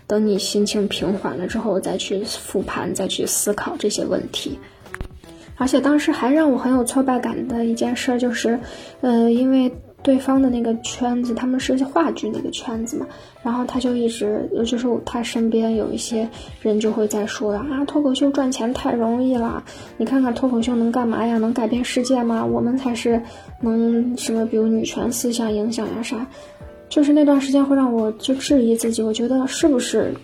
[0.06, 4.58] 等你心情平缓了之后再去复盘，再去思考这些问题。
[5.56, 8.60] 而且当时还让我很有挫败感的一件事就是，
[9.00, 13.06] 呃，因为对方的那个圈子，他们是话剧那个圈子嘛，
[13.42, 16.28] 然后他就一直，就是他身边有一些
[16.62, 19.62] 人就会在说啊，脱口秀赚钱太容易了，
[19.98, 21.36] 你看看脱口秀能干嘛呀？
[21.38, 22.44] 能改变世界吗？
[22.44, 23.20] 我们才是
[23.60, 26.26] 能什么，比如女权思想影响呀啥，
[26.88, 30.14] 就是那段时间会让我就质疑自己，我觉得是不是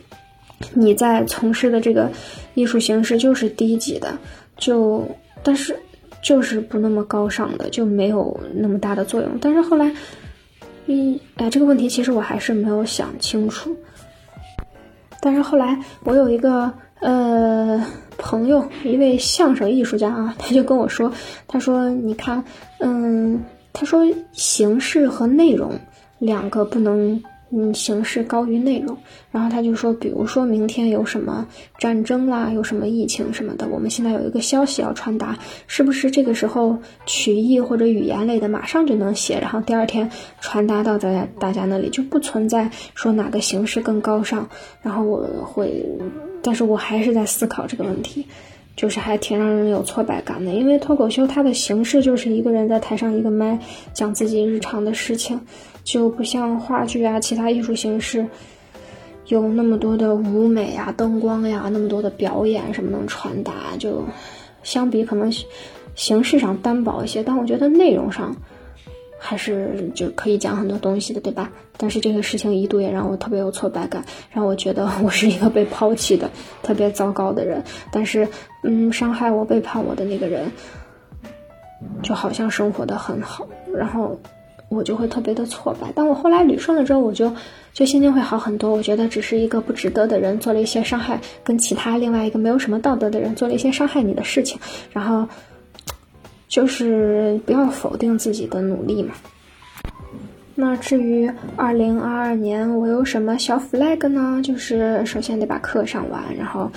[0.73, 2.11] 你在从事的这个
[2.55, 4.17] 艺术形式就是低级的，
[4.57, 5.07] 就。
[5.43, 5.79] 但是，
[6.27, 9.39] 就是不那么高尚的，就没有那么大的作用。
[9.41, 9.95] 但是后来，
[10.87, 13.77] 嗯，哎，这个问题其实我还是没有想清楚。
[15.21, 17.81] 但是后来，我有一个呃
[18.19, 21.13] 朋友，一位相声艺术家啊，他就跟我说，
[21.47, 22.43] 他说：“你看，
[22.81, 25.79] 嗯，他说形式和内容
[26.19, 28.97] 两个不能。”嗯，形式高于内容。
[29.31, 31.47] 然后他就说，比如说明天有什么
[31.79, 44.49] 战争啦，有什么疫情什么的，我们现在有一个消息要传达，是不是这个时候曲艺或者语言类的马上就能写，然后第二天传达到大家大家那里，就不存在说哪个形式更高尚。
[44.83, 45.85] 然后我会，
[46.43, 48.27] 但是我还是在思考这个问题，
[48.75, 53.61] 就是还挺让人有挫败感的，因为脱口秀它的形式就是一个人在台上一个麦
[53.93, 55.43] 讲自己日常的事情。
[55.87, 58.27] 就不像话剧啊，其他艺术形式
[59.27, 63.77] 有那么多的舞美啊、灯光呀，那么多的表演什么能传达。
[63.79, 64.03] 就
[64.65, 65.33] 相比可能
[65.95, 68.35] 形式上单薄一些，但我觉得内容上
[69.17, 71.53] 还是就可以讲很多东西的，对吧？
[71.77, 76.29] 但是这个事情一度也让我特别有挫败感，让我觉得我是一个被抛弃的、
[76.65, 77.63] 特别糟糕的人。
[77.93, 78.27] 但是，
[78.65, 80.51] 嗯，伤害我、背叛我的那个人，
[82.03, 84.19] 就好像生活的很好，然后。
[84.69, 87.33] 我就会特别的挫败，但我后来捋顺了之后，我就
[87.73, 88.73] 就心情会好很多。
[88.73, 94.59] 我觉得只是一个不值得的人做了一些伤害，跟其他另外一个没有什么道德的人做了一些伤害你的事情，
[94.93, 95.29] 然后
[96.49, 99.15] 就是不要否定自己的努力嘛。
[100.57, 104.41] 那至于二零二二年我有什么小 flag 呢？
[104.43, 106.69] 就是首先得把课上完，然后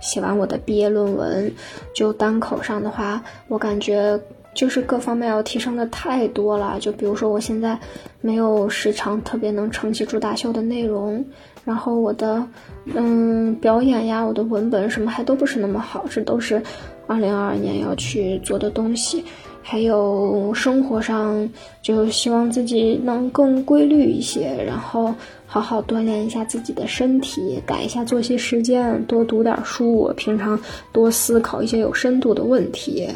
[0.00, 1.50] 写完我的毕业论文。
[1.94, 4.20] 就单口上的话，我感觉。
[4.58, 7.78] 就是各方面要提升的太多了，就比如说我现在
[8.20, 11.24] 没有时长特别能撑起主打秀的内容，
[11.64, 12.44] 然后我的
[12.86, 16.60] 嗯表演呀，我的文本什么还都不是那么好，这都是
[17.06, 19.22] 二零二二年要去做的东西。
[19.62, 21.48] 还有生活上，
[21.80, 25.14] 就希望自己能更规律一些，然后
[25.46, 30.58] 好好锻炼一下自己的身体，改一下作息时间，多读点书，平常
[30.90, 33.08] 多思考一些有深度的问题。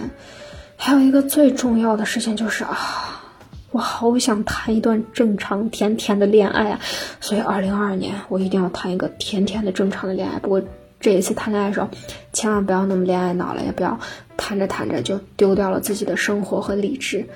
[0.85, 3.23] 还有一个最重要的事情就是啊，
[3.71, 6.81] 我好想谈一段正常甜甜的恋爱啊！
[7.21, 10.41] 所以二零二二年我一定要谈一个甜甜的正常的恋爱。
[10.41, 10.61] 不过
[10.99, 11.89] 这一次谈恋爱的时候，
[12.33, 13.97] 千万不要那么恋爱脑了，也不要
[14.37, 17.29] 谈着谈着就丢掉了自己的生活和理智。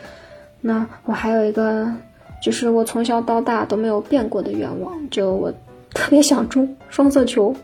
[0.60, 1.88] 那我还有一个，
[2.42, 5.52] 就是我从小到大都没有变过的愿望，就我
[5.94, 7.54] 特别想中双色球。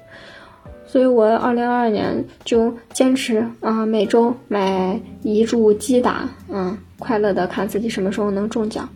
[0.92, 8.86] 所以，我二零二二年就坚持啊，每周买一注击打，嗯，快乐的看自己什么时候能中奖，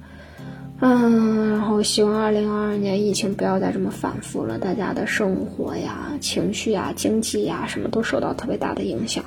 [0.81, 9.25] 嗯，然后希望二零二二年疫情不要再这么反复了，大家的生活呀、情绪呀、经济呀，什么都受到特别大的影响。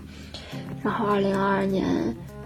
[0.84, 1.84] 然后二零二二年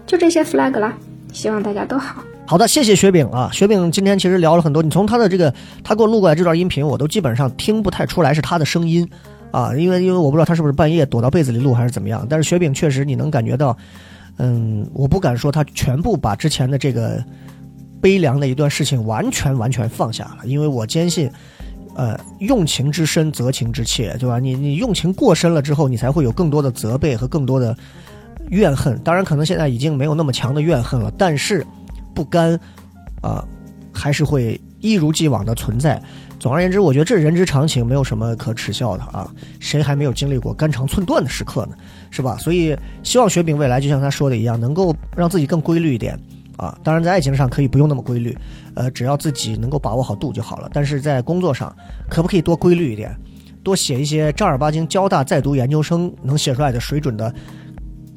[0.06, 0.96] 就这些 flag 啦，
[1.34, 2.24] 希望大家都好。
[2.46, 9.06] 好的，谢谢雪饼啊，雪饼今天其实聊了很多，你从他的这个他给我录过来这段音频，我都基本上听不太出来是他的声音。
[9.54, 13.76] 啊，因为因为我不知道他是不是半夜躲到被子里录还是怎么样，但是雪饼确实你能感觉到，
[14.38, 17.24] 嗯，我不敢说他全部把之前的这个
[18.00, 21.30] 悲凉的一段事情完全完全放下了，因为我坚信，
[21.94, 24.40] 呃，用情之深则情之切，对吧？
[24.40, 27.76] 你你用情过深了之后，你才会有更多的责备和更多的
[28.50, 28.98] 怨恨。
[29.04, 31.64] 当然，可能现在已经没有那么强的怨恨了，但是
[32.12, 32.58] 不甘
[33.22, 33.44] 啊，
[33.92, 36.02] 还是会一如既往的存在。
[36.44, 39.32] 总而言之，我觉得这是人之常情，没有什么可耻笑的啊。
[39.60, 41.74] 谁还没有经历过肝肠寸断的时刻呢？
[42.10, 42.36] 是吧？
[42.36, 46.20] 所以希望雪饼未来就像他说的一样，能够让自己更规律一点
[46.58, 46.78] 啊。
[46.84, 48.36] 当然，在爱情上可以不用那么规律，
[48.74, 50.68] 呃，只要自己能够把握好度就好了。
[50.70, 51.74] 但是在工作上，
[52.10, 53.16] 可不可以多规律一点？
[53.62, 57.34] 多写一些正儿八经交大在读研究生能写出来的水准的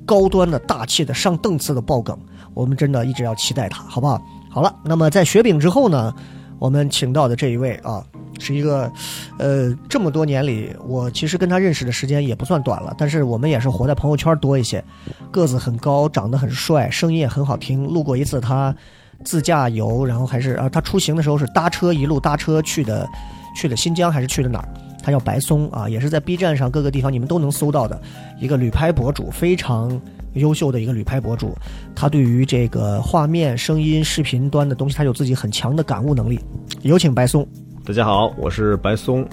[0.05, 2.19] 高端的大气的上档次的爆梗，
[2.53, 4.21] 我们真的一直要期待它，好不好？
[4.49, 6.13] 好了，那么在雪饼之后呢，
[6.59, 8.03] 我们请到的这一位啊，
[8.39, 8.91] 是一个，
[9.37, 14.83] 呃，这么多年里，我其实跟他认识的时间也不算短了，但是我们也是活在朋友圈多一些，
[15.31, 17.85] 个子很高，长得很帅，声音也很好听。
[17.85, 18.75] 路过一次他
[19.23, 23.07] 自驾游，然后还是啊，他出行的时候是搭车一路搭车去的，
[23.55, 24.69] 去的新疆还是去的哪儿？
[25.03, 28.01] 他叫白松啊，也是在 B 站上各个地方你们都能搜到的
[28.39, 29.89] 一个旅拍博主，非常
[30.33, 31.55] 优秀的一个旅拍博主。
[31.95, 36.39] 他对于这个画面、声音、视频端的东西，他有自己很强的感悟能力。
[36.81, 37.47] 有请白松。
[37.85, 39.27] 大家好，我是白松，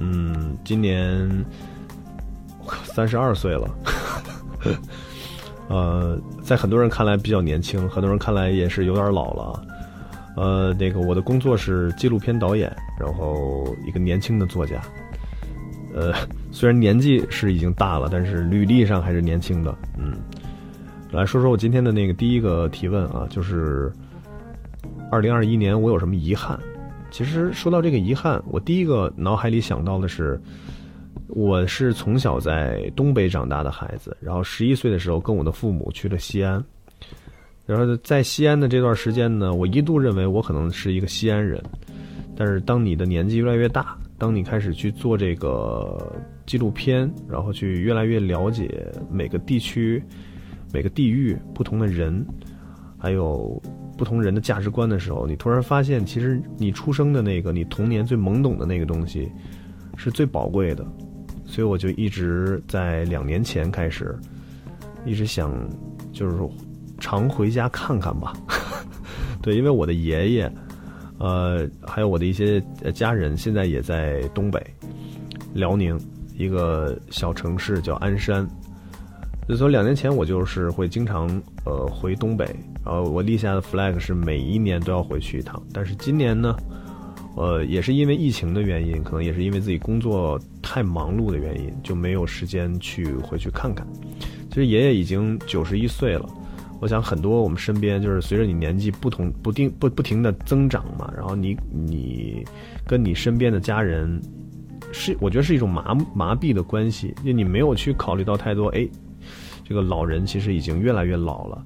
[0.00, 1.44] 嗯，今年
[2.84, 3.70] 三十二岁了，
[5.68, 9.62] 呃，在很多人看来比较年轻，很多人看来也是有点老了。
[10.36, 14.80] 呃，那个我的工作是纪录片导演，然后一个年轻的作家。
[15.94, 16.14] 呃，
[16.52, 19.74] 虽然年纪是已经大了，但是履历上还是年轻的。
[19.98, 20.16] 嗯，
[21.12, 23.92] 来说说我今天的那个第一个提问啊，就是
[25.10, 26.58] 二零二一年我有什么遗憾？
[27.10, 30.40] 其实说到这个遗憾，我第一个脑海里想到的是，
[31.26, 36.64] 我是从小在东北长大的孩子，然后十一岁的时候跟我的父母去了西安，
[37.66, 41.60] 然后在西安的这段时间呢，我一度认为我可能是一个西安人，
[42.36, 43.96] 但是当你的年纪越来越大。
[44.16, 50.04] 当你开始去做这个纪录片，然后去越来越了解每个地区、
[50.72, 52.24] 每个地域不同的人，
[52.98, 53.60] 还有
[53.96, 59.30] 不同人的价值观的时候，你突然发现，其实你出生的那个、你童年最懵懂的那个东西，
[59.96, 60.86] 是最宝贵的。
[61.44, 64.16] 所以我就一直在两年前开始，
[65.04, 65.52] 一直想，
[66.12, 66.36] 就是
[66.98, 68.32] 常回家看看吧。
[69.42, 70.52] 对，因为我的爷爷。
[71.22, 72.58] 呃，还有我的一些
[72.94, 74.58] 家人，现在也在东北，
[75.52, 76.00] 辽宁
[76.34, 78.48] 一个小城市叫鞍山。
[79.50, 81.28] 就从两年前，我就是会经常
[81.64, 82.44] 呃回东北，
[82.84, 85.60] 然后我立下的 flag 是每一年都要回去一趟。
[85.72, 86.54] 但是今年呢，
[87.34, 93.84] 呃，也是因为疫情的原因，可能也是因为自己工作太忙碌的原因，就没有时间去回去看看。
[94.50, 96.28] 其实爷爷已经九十一岁了。
[96.80, 102.46] 我想很多我们身边就是随着你年纪不同不定不不停的增长嘛，然后你你
[102.86, 104.22] 跟你身边的家人
[104.92, 108.68] 是我觉得是一种麻麻痹的关系，就你没有去考虑到太多。
[108.68, 108.88] 哎，
[109.70, 111.64] 这个老人其实已经越来越老了。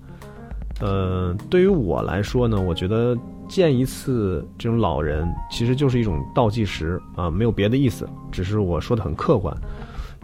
[0.82, 3.16] 呃，对于我来说呢，我觉得
[3.48, 9.56] 见一次这种老人其实就是一种倒计时啊，没有别的意思，只是我说的很客观。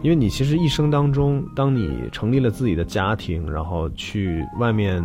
[0.03, 5.03] 因为你其实一生当中，当你成立了自己的家庭，然后去外面，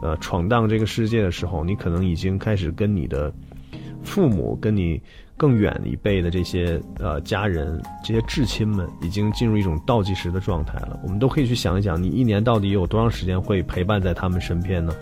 [0.00, 3.32] 呃，闯荡这个世界的时候，你可能已经开始跟你的
[4.04, 5.02] 父母、跟你
[5.36, 10.98] 更远一辈的这些呃家人、这些至亲们，已经进入一种倒计时的状态了。
[11.02, 14.94] 我们都可以去想一想，你一年到底有多长时间会陪伴在他们身边呢？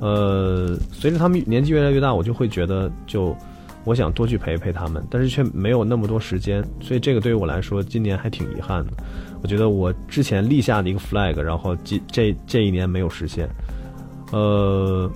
[0.00, 3.36] 呃，随着他们年纪越来越大，我就会觉得就。
[3.84, 8.92] 我想多去陪陪他们，但是却没有那么多时间，所以这个对于我来说，今年还挺遗憾的。
[9.42, 13.48] 我觉得我之前立下的一个 flag，然后这这这一年没有实现。
[14.30, 15.10] 呃，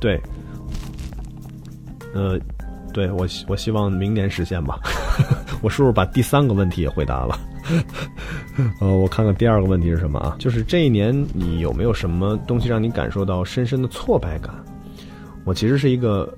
[0.00, 0.20] 对，
[2.12, 2.36] 呃，
[2.92, 4.78] 对我我希望明年实现吧。
[5.62, 7.38] 我是不是把第三个问题也回答了？
[8.80, 10.36] 呃，我看看第二个问题是什么啊？
[10.38, 14.54] 就是这一年你有没有什么东西让你感受到深深的挫败感？
[15.44, 16.32] 我其实是一个。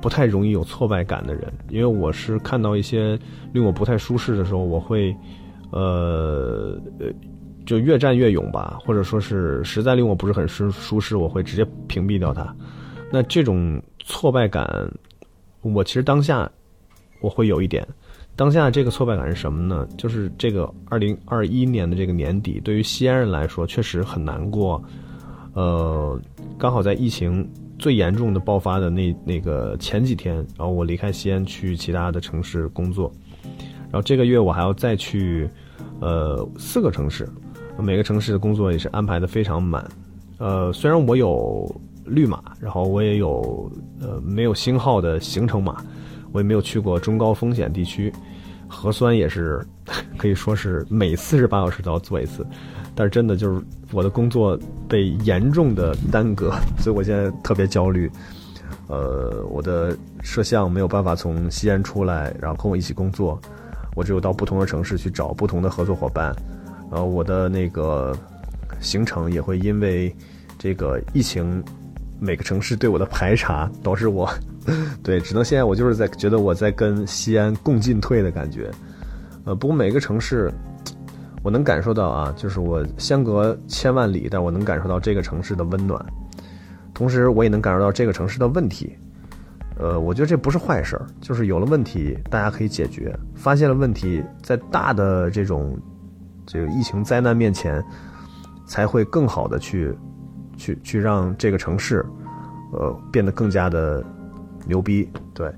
[0.00, 3.18] 不太容易有挫败感的人，因为我是看到一些
[3.54, 5.16] 令我不太舒适的时候，我会，
[5.70, 7.06] 呃呃，
[7.64, 12.54] 就越战越勇吧，或者说是实在令我不是很舒舒适，我会直接屏蔽掉它。
[13.10, 14.62] 那这种挫败感，
[15.72, 16.50] 我其实当下
[17.20, 17.86] 我会有一点。
[18.36, 19.86] 当下这个挫败感是什么呢？
[19.96, 24.82] 就是这个二零二一年的这个年底，对于西安人来说确实很难过。
[25.54, 26.20] 呃，
[26.58, 27.48] 刚好在疫情。
[27.76, 33.12] 最严重的爆发的那那个前几天，然后我离开西安去其他的城市工作，
[33.90, 35.50] 然后这个月我还要再去，
[36.00, 37.28] 呃，四个城市，
[37.76, 39.86] 每个城市的工作也是安排的非常满，
[40.38, 41.68] 呃，虽然我有
[42.04, 45.82] 绿码，然后我也有呃没有星号的行程码，
[46.32, 48.12] 我也没有去过中高风险地区，
[48.68, 49.64] 核酸也是
[50.18, 52.46] 可以说是每四十八小时都要做一次。
[52.94, 54.56] 但是真的就是我的工作
[54.88, 58.10] 被严重的耽搁， 所以我现在特别焦虑。
[58.86, 63.40] 呃，我的摄像没有办法从西安出来，然后跟我一起工作，
[63.96, 66.36] 我只有到不同的城市去找不同的合作伙伴，
[66.90, 68.14] 然后我的那个
[68.80, 70.14] 行程也会因为
[70.58, 71.64] 这个疫情，
[72.24, 74.28] 每个城市对我的排查，导致我
[75.02, 78.70] 对只能现在我就是在觉得我在跟西安共进退的感觉，
[79.44, 80.52] 呃，不过每个城市。
[81.42, 86.02] 我能感受到啊，就是我相隔千万里，但我能感受到这个城市的温暖，
[86.94, 88.96] 同时我也能感受到这个城市的问题。
[89.78, 95.78] 呃，我觉得这不是坏事儿，就是有了问题，大家可以解决；发现了问题，在大的这种
[96.46, 97.84] 这个疫情灾难面前，
[98.64, 99.94] 才会更好的去
[100.56, 102.04] 去去让这个城市，
[102.72, 104.04] 呃，变得更加的
[104.66, 105.08] 牛逼。
[105.32, 105.52] 对。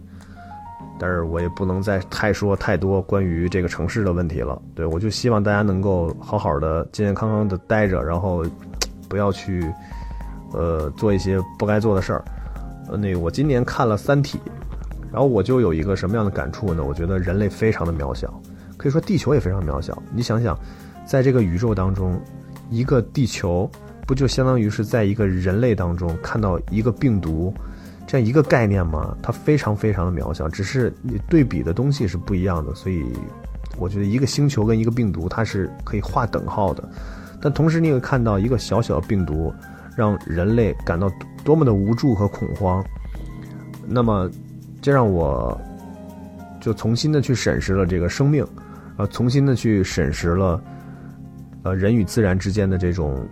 [0.99, 4.59] 但是我也不能再太说太多关于这个城市的问题了。
[4.75, 8.43] 对我就希望大家能够好好的、健健康康的待着，然后
[9.07, 9.71] 不要去
[10.55, 12.25] 呃做一些不该做的事儿。
[12.89, 14.39] 呃，那个我今年看了《三体》，
[15.13, 16.83] 然后我就有一个什么样的感触呢？
[16.83, 18.33] 我觉得人类非常的渺小，
[18.79, 20.03] 可以说地球也非常渺小。
[20.15, 20.59] 你想想，
[21.07, 22.19] 在这个宇宙当中，
[22.71, 23.71] 一个地球
[24.07, 27.53] 不就相当于是在一个人类当中看到一个病毒？
[28.07, 33.05] 这样一个概念吗，它非常非常的渺小，只是你对比的东西是不一样的，所以
[33.79, 36.89] 我觉得一个星球跟一个病毒它是可以划等号的。
[37.41, 39.53] 但同时你会看到一个小小的病毒，
[39.97, 41.11] 让人类感到
[41.45, 42.85] 多么的无助和恐慌。
[43.89, 44.31] 那么，
[44.81, 45.61] 这让我
[46.61, 48.47] 就重新的去审视了这个生命，
[48.99, 50.63] 呃，重新的去审视了
[51.65, 53.27] 呃人与自然之间的这种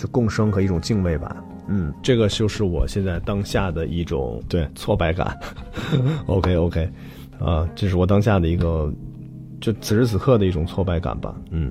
[0.00, 1.36] 就共生和一种敬畏吧。
[1.68, 5.38] 嗯，这个就是我现在当下的一种对挫败感。
[6.24, 6.90] OK OK，
[7.38, 8.90] 啊，这是我当下的一个，
[9.60, 11.34] 就此时此刻的一种挫败感吧。
[11.50, 11.70] 嗯，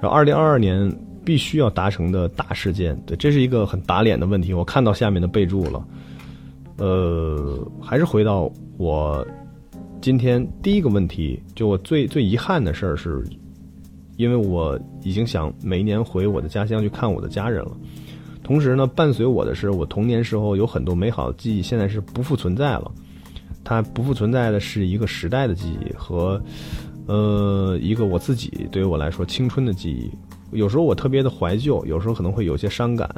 [0.00, 0.90] 然后二零二二年
[1.22, 4.54] 必须要达成的大事件，对，这是一个很打脸的问题。
[4.54, 5.86] 我看到下面的备注了，
[6.78, 9.24] 呃，还是回到我
[10.00, 13.22] 今天第一个问题，就我最最遗憾的事儿是，
[14.16, 17.72] 因为我已经想每一年回我的家乡去看我的家人了。
[18.42, 22.90] 同时呢，伴随我的是，我童年时候有很多美好的记忆，现在是不复存在了。
[23.64, 26.42] 它不复存在的是一个时代的记忆和，
[27.06, 30.10] 呃，一个我自己对于我来说青春的记忆。
[30.50, 33.08] 有时候我特别的怀旧，有时候可能会有些伤感。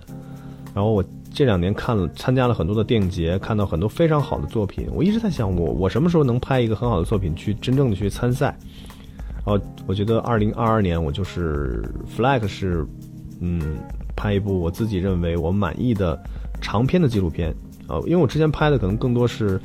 [0.74, 4.86] 然后我这两年看了参加了很多的电影节，看到很多非常好的作品。
[4.92, 8.54] 我一直在想，我我什么时候能拍一个很好的作品去真正的去参赛？
[9.44, 11.82] 哦，我觉得二零二二年我就是
[12.16, 12.86] flag 是，
[13.40, 13.76] 嗯。
[14.16, 16.18] 拍一部我自己认为我满意的
[16.60, 17.52] 长篇的纪录片，
[17.88, 19.60] 啊，因为我之前拍的可能更多是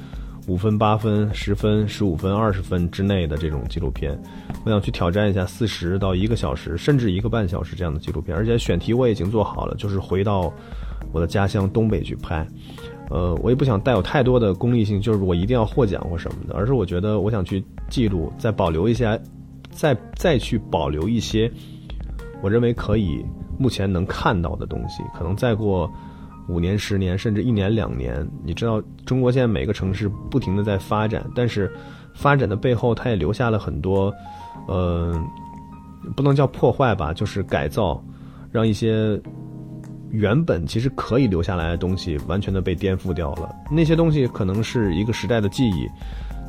[0.47, 4.19] 五分、八分、十分、十五分、二十分之内的这种纪录片，
[4.65, 10.51] 我想去挑战一下四十到一个小时，甚至一个半小时这样的纪录片，而且选题我已经做好了，就是回到
[11.11, 12.45] 我的家乡东北去拍，
[13.11, 19.21] 呃，我也不想带有太多的功利性，就是我一定要获奖或什么的，而是我觉得我想去记录，再保留一些，
[19.79, 21.49] 再再去保留一些，
[22.41, 23.25] 我认为可以。
[23.61, 25.91] 目前能看到的东西，可能再过
[26.47, 28.25] 五年、十年，甚至一年、两年。
[28.41, 31.69] 你知道，中国现在每个城市不停的在发展，但是
[32.13, 34.13] 发展的背后，它也留下了很多，
[34.65, 35.21] 呃，
[36.15, 38.01] 不能叫破坏吧，就是改造，
[38.49, 39.21] 让一些
[40.09, 43.53] 原本其实可以留下来的东西，完全的被颠覆掉了。
[43.69, 45.85] 那些东西可能是一个时代的记忆。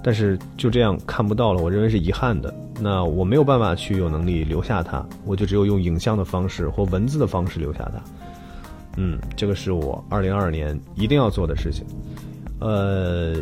[0.02, 2.54] 但是就这样看不到了，我认为是遗憾的。
[2.80, 8.02] 那我没有办法去有能力留下它，我就只有用影像的方式或文字的方式留下它。
[8.96, 11.84] 嗯，这个是我二零二二年一定要做的事情。
[12.58, 13.34] 呃，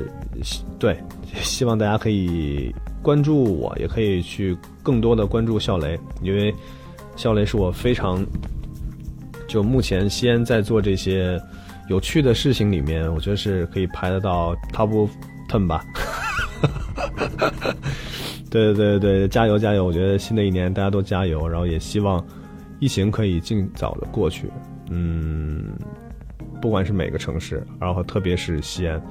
[0.78, 0.96] 对，
[1.34, 6.54] 希望大家可以关注我，也可以去更多的关注笑雷，因为
[7.16, 8.24] 笑雷是我非常
[9.48, 11.40] 就目前西安在做这些
[11.88, 15.08] 有趣的事情里面，我觉得是可以排得到 top
[15.48, 15.84] ten 吧。
[18.50, 19.84] 对对对对，加油加油！
[19.84, 22.24] 我觉得新的一年大家都加油，然后也希望
[22.80, 24.50] 疫情可以尽早的过去。
[24.88, 25.72] 嗯，
[26.60, 29.02] 不管是每个城市，然后特别是西安，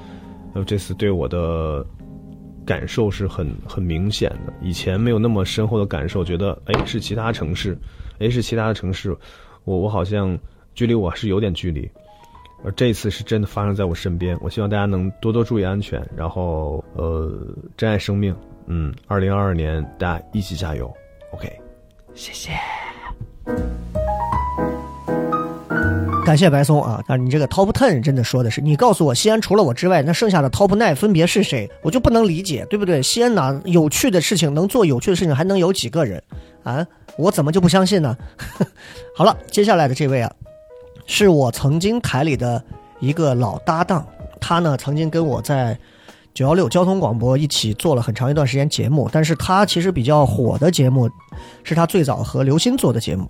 [0.65, 1.85] 这次对我的
[2.65, 4.51] 感受是很很明显的。
[4.61, 7.77] 以前没有那么深厚的感受，觉得哎是其他城市，
[8.19, 9.15] 哎是其他的城市，
[9.65, 10.35] 我我好像
[10.73, 11.87] 距离我是有点距离。
[12.63, 17.31] 而这次是真的发生在我身边，我希望大家能多多注意安全，然后呃，
[17.77, 18.35] 珍爱生命。
[18.65, 20.93] 嗯，二零二二年大家一起加油
[21.31, 21.49] ，OK，
[22.13, 22.51] 谢谢。
[26.25, 31.69] 感谢白松啊，啊，你这个 Top Ten 真的说的是，你告诉我西安除了我之外，那剩下的 Top Nine 分别是谁？
[31.81, 33.01] 我就不能理解，对不对？
[33.01, 36.21] 西安哪有趣的事情能做有趣的事情，还能有几个人
[36.63, 36.85] 啊？
[37.17, 38.17] 我怎么就不相信呢？
[39.15, 40.29] 好了，接下来的这位啊。
[41.07, 42.63] 是我曾经台里的
[42.99, 44.05] 一个老搭档
[44.39, 45.77] 他呢曾经跟我在
[46.33, 51.09] 九幺六交通广播一起做了很长一段时间节目，但是他其实比较火的节目
[51.63, 53.27] 是他最早和刘鑫做的节目，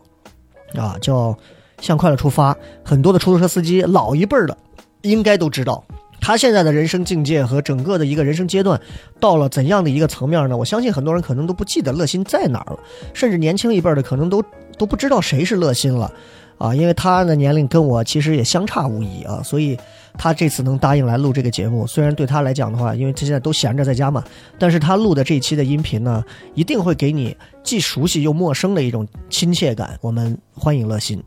[0.76, 1.32] 啊，叫
[1.80, 2.54] 《向快乐出发》，
[2.84, 4.58] 很多的出租车司机老一辈儿的
[5.04, 5.82] 应该都知道。
[6.20, 8.82] 他现在的人生境界和整个的一个人生阶段，
[9.20, 10.58] 到了怎样的一个层面呢？
[10.58, 12.80] 我相信很多人可能都不记得乐心在哪儿了，
[13.14, 14.44] 甚至年轻一辈的可能都
[14.78, 16.12] 都不知道谁是乐心了，
[16.58, 19.78] 啊，因为他的年龄跟我其实也相差无疑啊，所以
[20.18, 24.24] 他这次能答应来录这个节目，虽然对他来讲的话，因为他现在都闲着在家嘛，
[24.58, 26.24] 但是他录的这一期的音频呢，
[26.56, 29.96] 一定会给你既熟悉又陌生的一种亲切感。
[30.02, 31.24] 我们欢迎乐心。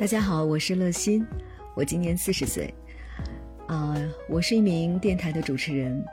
[0.00, 1.24] 大家好，我是乐心。
[1.76, 2.74] 我今年四十岁，
[3.68, 3.96] 啊，
[4.28, 6.04] 我是一名电台的主持人，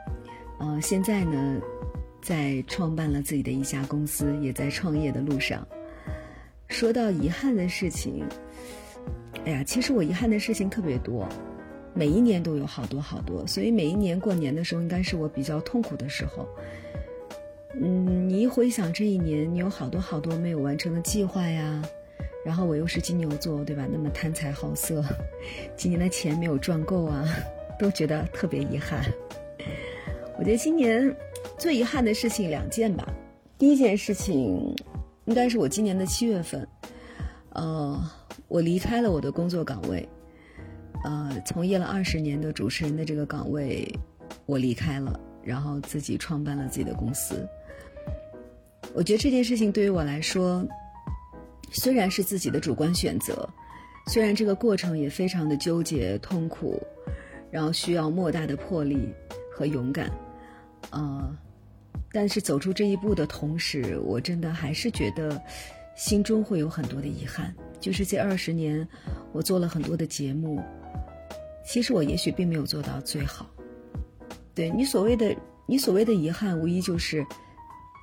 [0.60, 1.56] 呃，现在呢，
[2.22, 5.66] 在创办了自己的一家公司，也在创业的路上。
[6.72, 8.24] 说到遗憾的事情，
[9.44, 11.28] 哎呀，其实我遗憾的事情特别多，
[11.94, 16.48] 每一年都有好多好多，所以每一年过年的时候，应该是我比较痛苦的时候。
[17.74, 21.82] 嗯，你一回想这一年，你有好多好多没有完成的计划呀。
[22.44, 23.86] 然后我又是金牛座，对吧？
[23.88, 25.04] 那么贪财好色，
[25.76, 27.24] 今年的钱没有赚够啊，
[27.78, 29.04] 都觉得特别遗憾。
[30.38, 31.14] 我觉得今年
[31.56, 33.06] 最遗憾的事情两件吧。
[33.58, 34.74] 第一件事情
[35.24, 36.66] 应该是我今年的七月份，
[37.50, 38.02] 呃，
[38.48, 40.08] 我离开了我的工作岗位，
[41.04, 43.86] 呃，从业了二十年的主持人的这个岗位，
[44.46, 47.46] 我离开了，然后自己创办了自己的公司。
[48.94, 50.66] 我觉得这件事情对于我来说。
[51.74, 53.48] 虽然是自己的主观选择，
[54.06, 56.78] 虽然这个过程也非常的纠结痛苦，
[57.50, 59.08] 然后需要莫大的魄力
[59.50, 60.12] 和勇敢，
[60.90, 61.34] 呃，
[62.12, 65.40] 但是走出这一步的同时，我真的还是觉得
[65.96, 67.54] 心中会有很多的遗憾。
[67.80, 68.86] 就是这二十年，
[69.32, 70.62] 我做了很多的节目，
[71.64, 73.50] 其实我也许并没有做到最好。
[74.54, 75.34] 对你所谓的
[75.66, 77.24] 你所谓的遗憾，无疑就是。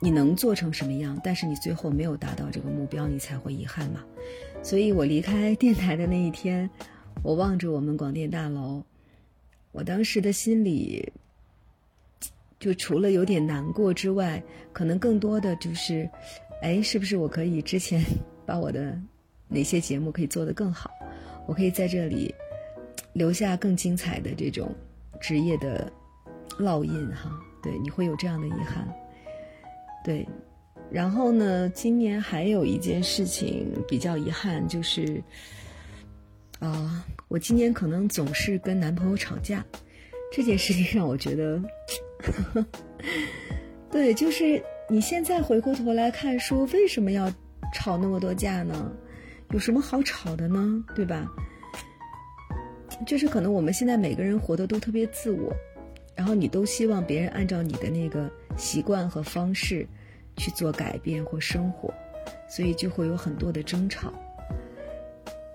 [0.01, 1.20] 你能做成什么样？
[1.22, 4.01] 但是你最后没有达到这个目标，你才会遗憾嘛。
[4.64, 6.70] 所以我离开电台的那一天，
[7.22, 8.82] 我望着我们广电大楼，
[9.74, 11.12] 我当时的心里，
[12.60, 14.41] 就除了有点难过之外，
[14.74, 16.10] 可能更多的就是，
[16.62, 18.03] 哎，是不是我可以之前
[18.45, 18.99] 把我的
[19.47, 20.91] 哪些节目可以做得更好？
[21.47, 22.34] 我可以在这里
[23.14, 24.76] 留下更精彩的这种
[25.20, 25.91] 职业的
[26.60, 27.32] 烙印哈？
[27.64, 28.88] 对，你会有这样的遗憾。
[30.03, 30.28] 对，
[30.91, 31.70] 然后呢？
[31.70, 35.22] 今年还有一件事情比较遗憾，就是，
[36.60, 39.64] 啊，我今年可能总是跟男朋友吵架，
[40.32, 41.62] 这件事情让我觉得，
[43.91, 47.32] 对，就是你现在回过头来看，说为什么要
[47.74, 48.91] 吵那么多架呢？
[49.51, 50.84] 有什么好吵的呢？
[50.95, 51.26] 对吧？
[53.05, 55.51] 就是可能我们现在每个人活的都特别自我。
[56.15, 59.88] 然后你都希望别人按照你的那个习惯和方式
[60.36, 61.93] 去做改变或生活，
[62.49, 64.11] 所以就会有很多的争吵。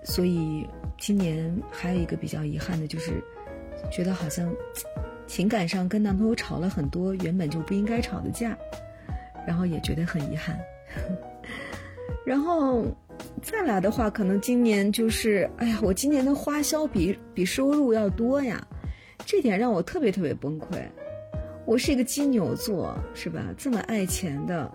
[0.03, 3.23] 所以今年还有一个比较遗憾的就是，
[3.91, 4.51] 觉得好像
[5.27, 8.57] 情感上跟男朋友吵了很多原本就不应该吵的架，
[9.47, 10.59] 然后也觉得很遗憾。
[12.25, 12.85] 然后
[13.41, 18.65] 再来的话，可能今年就是，哎呀，我今年的花销比比收入要多呀。
[19.25, 20.77] 这点让我特别特别崩溃。
[21.65, 23.53] 我是一个金牛座，是吧？
[23.57, 24.71] 这么爱钱的，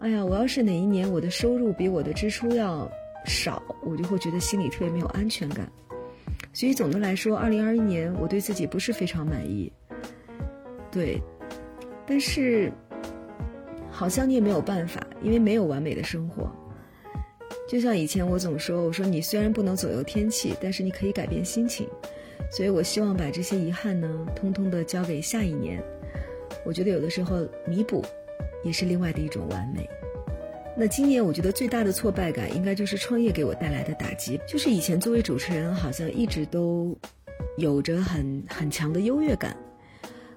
[0.00, 2.90] 哎呀，我要是哪一年我的收入比我的支出要
[3.24, 5.70] 少，我就会觉得心里特别没有安全感。
[6.56, 9.70] 所以总的来说，二零二一年我对自己不是非常满意。
[10.90, 11.20] 对，
[12.06, 12.72] 但是
[13.90, 16.50] 好像你也没有办法，因为没有完美的生活。
[17.68, 21.86] 就像以前我总说，我说你虽然不能左右天气，但是你可以改变心情。
[22.50, 25.84] 所以，我希望把这些遗憾呢，通通的交给下一年。
[26.64, 28.02] 我觉得有的时候弥补，
[28.64, 29.86] 也是另外的一种完美。
[30.78, 34.38] 那今年我觉得最大的挫败感，应该就是创业给我带来的打击。
[34.46, 36.94] 就是以前作为主持人，好像一直都
[37.56, 39.56] 有着很很强的优越感，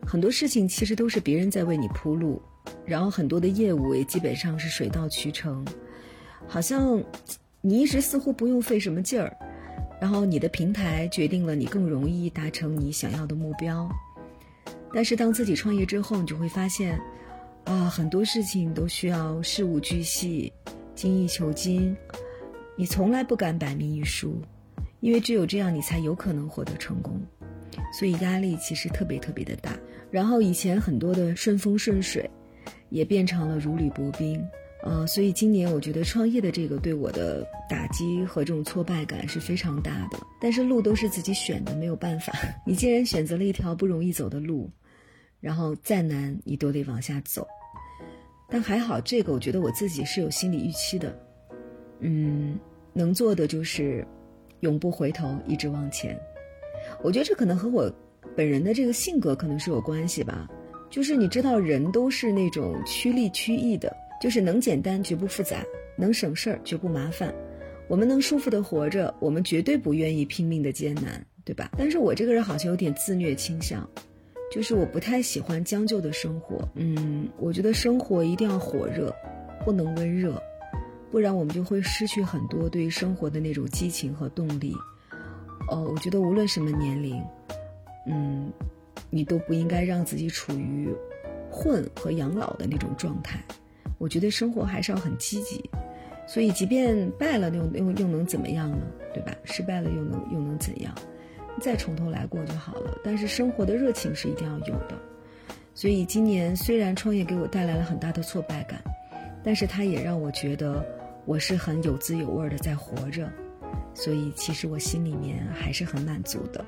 [0.07, 2.41] 很多事情其实都是别人在为你铺路，
[2.85, 5.65] 然后很多的业务也基本上是水到渠成，
[6.47, 7.03] 好像
[7.59, 9.35] 你一直似乎不用费什么劲儿。
[9.99, 13.89] 然后你的平台决定了你更容易达成你想要的目标，
[14.93, 16.97] 但是当自己创业之后，你就会发现，
[17.65, 20.51] 啊，很多事情都需要事无巨细、
[20.95, 21.95] 精益求精，
[22.75, 24.41] 你从来不敢百密一疏，
[25.01, 27.21] 因为只有这样你才有可能获得成功，
[27.93, 29.77] 所以压力其实特别特别的大。
[30.09, 32.27] 然后以前很多的顺风顺水，
[32.89, 34.43] 也变成了如履薄冰，
[34.81, 40.17] 呃，所以今年我觉得创业的这个对我的打击和这种挫败感是非常大的。
[40.41, 42.33] 但是路都是自己选的，没有办法。
[42.65, 44.67] 你既然选择了一条不容易走的路，
[45.39, 47.47] 然后再难你都得往下走。
[48.49, 51.17] 但还好，这个我觉得我自己是有心理预期的。
[51.99, 52.57] 嗯，
[52.93, 54.05] 能做的就是
[54.61, 56.19] 永不回头，一直往前。
[57.03, 57.91] 我觉得这可能和我
[58.35, 60.49] 本人的这个性格可能是有关系吧。
[60.89, 63.95] 就是你知道，人都是那种趋利趋易的。
[64.19, 65.63] 就是能简单绝不复杂，
[65.95, 67.33] 能省事儿绝不麻烦。
[67.87, 71.71] 我们能舒服的活着，我们绝对不愿意拼命的艰难，对吧？
[71.77, 73.89] 但是我这个人好像有点自虐倾向，
[74.51, 76.67] 就是我不太喜欢将就的生活。
[76.75, 79.13] 嗯，我觉得生活一定要火热，
[79.63, 80.41] 不能温热，
[81.11, 84.75] 不然我们就会失去很多对于生活的那种激情和动力。
[85.69, 87.21] 哦，我觉得无论什么年龄，
[88.07, 88.51] 嗯，
[89.09, 90.89] 你都不应该让自己处于
[91.51, 93.39] 混和养老的那种状态。
[93.99, 95.69] 我觉得生活还是要很积极，
[96.25, 98.77] 所以即便败了又又又能怎么样呢？
[99.13, 99.35] 对吧？
[99.43, 100.95] 失败了又能又能怎样？
[101.59, 102.97] 再从头来过就好了。
[103.03, 104.97] 但是生活的热情是一定要有的。
[105.73, 108.81] 所以今年虽然创业给我带来了很大的挫败感，
[109.43, 110.85] 但是它也让我觉得
[111.25, 113.29] 我是很有滋有味的在活着。
[113.93, 116.63] 所以其实我心里面还是很满足的。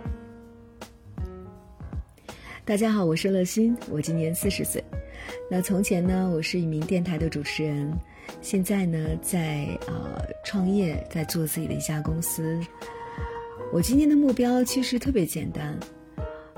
[2.63, 4.83] 大家好，我是乐心，我今年四十岁。
[5.49, 7.91] 那从前呢，我是一名电台的主持人，
[8.41, 12.59] 现在呢，在呃创业，在做自己的一家公司。
[13.74, 15.80] 我今年的目标其实特别简单，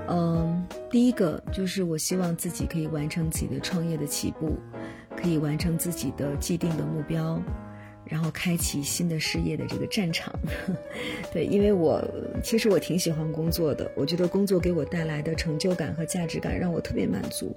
[0.08, 4.58] 嗯，第一个就是我希望自己可以完成自己的创业的起步，
[5.16, 7.40] 可以完成自己的既定的目标。
[8.06, 10.38] 然后开启新的事业的这个战场，
[11.32, 12.04] 对，因为我
[12.44, 17.56] 其实我挺喜欢工作的，我觉得工作给我带来的成就感和价值感让我特别满足，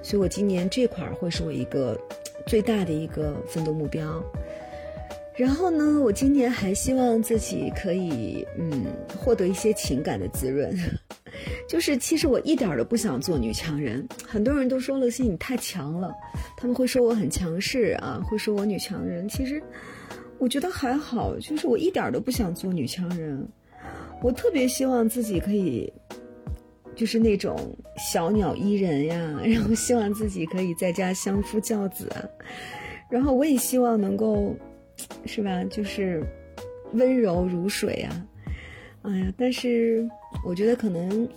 [0.00, 2.00] 所以我今年这块儿会是我一个
[2.46, 4.22] 最大的一个奋斗目标。
[5.36, 8.84] 然后呢，我今年还希望自己可以嗯
[9.16, 10.76] 获得一些情感的滋润，
[11.66, 16.12] 就是其实我一点都不想做女强人，很多人都说乐，心你太强了，
[16.58, 19.62] 他们会说我很强势啊，会说我女强人，其实
[20.38, 23.42] 我觉得还好，就是我一点都不想做女强人，
[24.22, 25.90] 我特别希望自己可以
[26.94, 27.56] 就是那种
[27.96, 32.28] 小鸟依人呀，然后希望自己可以在家相夫教子啊，
[33.08, 34.54] 然后我也希望能够。
[35.26, 35.62] 是吧？
[35.64, 36.22] 就是
[36.92, 38.26] 温柔如水啊！
[39.02, 40.08] 哎呀，但是
[40.44, 41.28] 我觉得可能，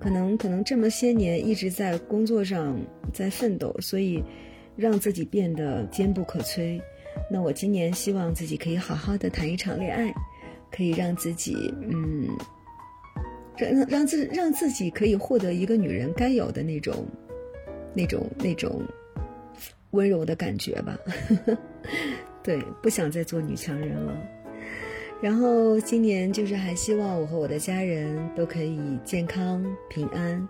[0.00, 2.76] 可能，可能这么些年一直在工作上
[3.12, 4.22] 在奋斗，所以
[4.76, 6.80] 让自己变得坚不可摧。
[7.30, 10.12] 那我今年希望自己可以好好的谈一场恋爱，
[10.70, 12.26] 可以让自己嗯，
[13.56, 17.06] 让让自让自己可以获得一个女人该有的那种
[17.94, 18.82] 那种那种
[19.90, 20.98] 温柔的感觉吧。
[22.42, 24.16] 对，不想再做女强人了。
[25.20, 30.48] 然后今年就是还希望我和我的家人都可以健康平安，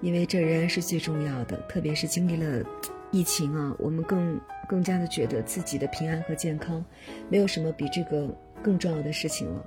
[0.00, 1.56] 因为这仍然是最重要的。
[1.68, 2.64] 特别是经历了
[3.10, 6.84] 疫情啊，我们更更加的觉得自己的平安和健康，
[7.28, 8.32] 没有什么比这个
[8.62, 9.64] 更重要的事情了。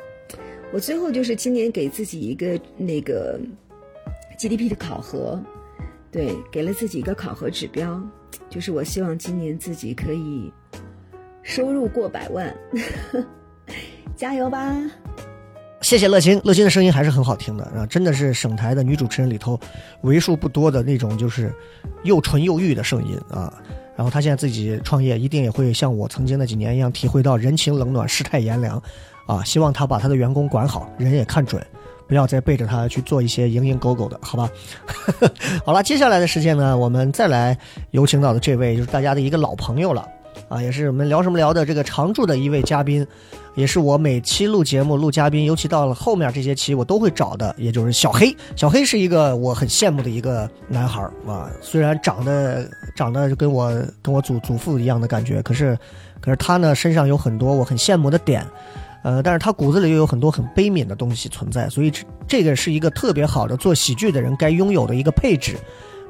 [0.72, 3.38] 我最后就是今年给自己一个那个
[4.38, 5.44] GDP 的考核，
[6.10, 8.02] 对，给了自己一个考核指标，
[8.50, 10.50] 就是我希望今年自己可以。
[11.48, 12.54] 收入过百万，
[14.18, 14.76] 加油吧！
[15.80, 19.58] 谢谢乐心，乐心的声音还是很好听的啊，真的是省台的女主持人里头
[20.02, 21.54] 为数不多的那种，就是
[22.04, 23.54] 又纯又欲的声音啊。
[23.96, 28.82] 然后她现在自己创业，一定也会像我曾经那几年一样，体会到人情冷暖、世态炎凉
[29.26, 29.42] 啊。
[29.46, 31.66] 希望她把她的员工管好，人也看准，
[32.08, 34.50] 不要再背着她去做一些蝇营狗苟的，好吧？
[35.64, 37.58] 好了，接下来的时间呢，我们再来
[37.92, 40.06] 有请到的这位，就是大家的一个老朋友了。
[40.48, 43.06] 啊，也是我们聊什么聊的这个常驻的一位嘉宾，
[43.56, 48.36] 也是我每期录节目录嘉宾，尤其到了后面这些期我都会找的，也就是小黑。
[48.56, 53.70] 小黑是一个我很羡慕的一个男孩啊，虽然长得长得跟我
[54.02, 55.78] 跟我祖祖父一样的感觉，可是
[56.22, 58.46] 可是他呢身上有很多我很羡慕的点，
[59.04, 65.58] 呃，但是他骨子里又有很多很悲悯的东西存在，所以这这个是一个特别好的做喜剧的人该拥有的一个配置。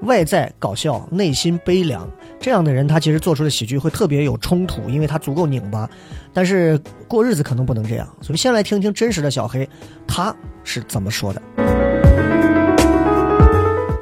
[0.01, 2.07] 外在搞笑，内心悲凉，
[2.39, 5.89] 这样的人他其实做出的喜剧会特别有冲突，因为他足够拧巴。
[6.33, 9.67] 但是过日子可能不能这样，所以先来听听真实的小黑，
[10.07, 11.41] 他是怎么说的。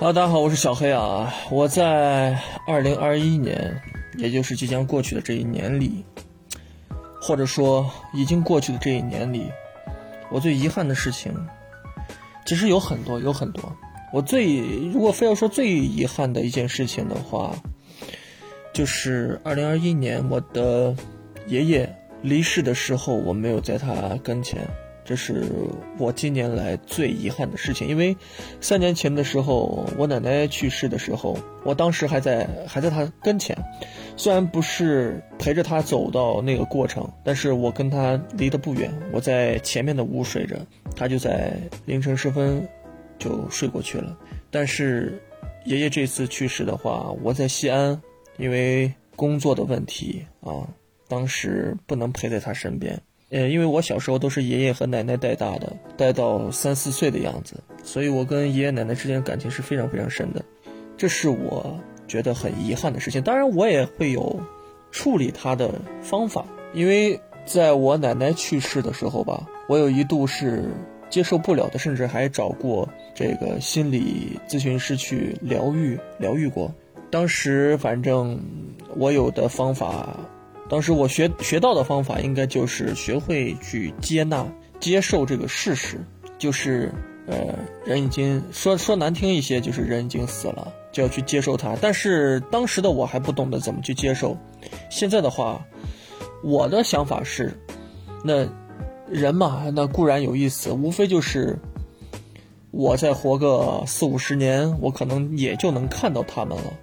[0.01, 1.33] 哈，大家好，我是小黑啊。
[1.49, 2.37] 我在
[2.67, 3.81] 二零二一年，
[4.17, 6.03] 也就是即将过去的这一年里，
[7.21, 9.49] 或者说已经过去的这一年里，
[10.29, 11.33] 我最遗憾的事情，
[12.45, 13.63] 其实有很多，有很多。
[14.15, 14.59] 我最
[14.93, 17.53] 如果非要说最遗憾的一件事情的话，
[18.73, 20.95] 就是二零二一年我的
[21.47, 24.65] 爷爷离世的时候，我没有在他跟前。
[25.03, 25.43] 这是
[25.97, 28.15] 我今年来最遗憾的事情，因为
[28.61, 33.53] 三年前的时候，我奶奶去世的时候，我当时还在还在他跟前，
[34.15, 40.55] 虽然不是陪着她走到那个过程，但是我跟他离得不远，我在前面的屋睡着，
[40.95, 41.51] 他就在
[41.85, 42.65] 凌晨时分
[43.17, 44.17] 就睡过去了。
[44.51, 45.21] 但是
[45.65, 48.01] 爷爷这次去世的话，我在西安，
[48.37, 50.67] 因为工作的问题啊，
[51.07, 53.01] 当时不能陪在他身边。
[53.31, 60.45] 呃，因为我小时候都是爷爷和奶奶带大的，带到三四岁的样子，所以我跟爷爷奶奶之间感情是非常非常深的，
[60.95, 63.21] 这是我觉得很遗憾的事情。
[63.23, 64.39] 当然，我也会有
[64.91, 70.63] 处理他的方法，因为在我奶奶去世的时候吧，我有一度是
[71.09, 76.73] 接受不了的，甚至还找过这个心理咨询师去疗愈疗愈过。
[77.09, 78.39] 当时反正
[78.95, 80.19] 我有的方法。
[80.67, 84.43] 当时我学学到的方法，应该就是学会去接纳、
[84.79, 86.03] 接受这个事实，
[86.39, 86.91] 就是
[87.27, 87.53] 呃，
[87.85, 91.75] 人已经说说难听一些，就是人已经死了，就要去接受它。
[91.79, 94.35] 但是当时的我还不懂得怎么去接受，
[94.89, 95.63] 现在的话，
[96.43, 97.55] 我的想法是，
[98.23, 98.43] 那
[99.09, 101.57] 人嘛，那固然有意思，无非就是
[102.71, 106.73] 我再活个四五十年，我可能也就能看到他们了。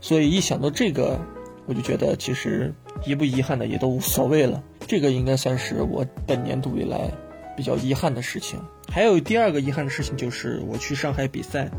[0.00, 1.18] 所以一想到这个，
[1.66, 2.74] 我就觉得其实。
[3.04, 7.10] 遗不遗憾的也都无所谓了，这个应该算是我本年度以来
[7.54, 8.58] 比较遗憾的事情。
[8.88, 11.70] 还有第二个遗憾的事情就是我去上海比赛，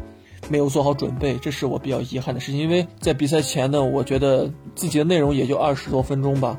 [0.47, 2.62] 没有做好准备，这是我比较遗憾的事情。
[2.62, 6.55] 因为在比赛前呢，我觉得自己的内容也就二十多分钟吧。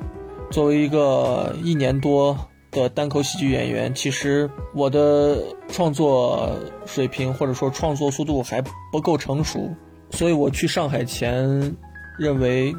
[0.50, 2.36] 作为一个一年多
[2.70, 6.50] 的单口喜剧演员，其实我的创作
[6.86, 8.62] 水平或者说创作速度还
[8.92, 9.74] 不够成熟，
[10.10, 11.76] 所以我去上海前
[12.18, 12.74] 认为。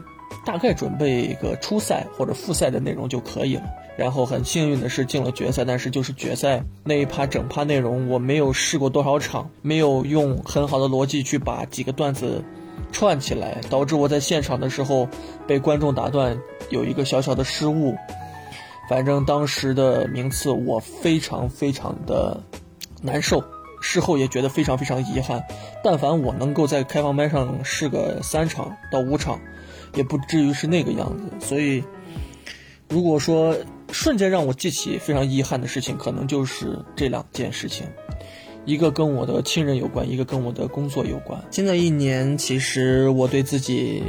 [0.45, 3.63] 大概准备一个初赛或者复赛的内容就可以了。
[3.97, 12.43] 然后很幸运的是进了决赛，但是就是决赛那一趴整趴内容我没有试过多少场，没有用很好的逻辑去把几个段子
[12.91, 15.09] 串起来，导致我在现场的时候
[15.47, 17.95] 被观众打断，有一个小小的失误。
[18.89, 22.43] 反正当时的名次我非常非常的
[23.01, 23.41] 难受，
[23.79, 25.41] 事后也觉得非常非常遗憾。
[25.83, 29.39] 但凡我能够在开放麦上试个三场到五场。
[29.95, 31.83] 也不至于是那个样子，所以，
[32.89, 33.57] 如果说
[33.91, 37.87] 瞬间让我记起非常遗憾的事情，可能就是这两件事情，
[38.65, 41.43] 一个跟我的亲人有关，一个跟我的工作有关。
[41.49, 44.03] 新的一年，其实我对自己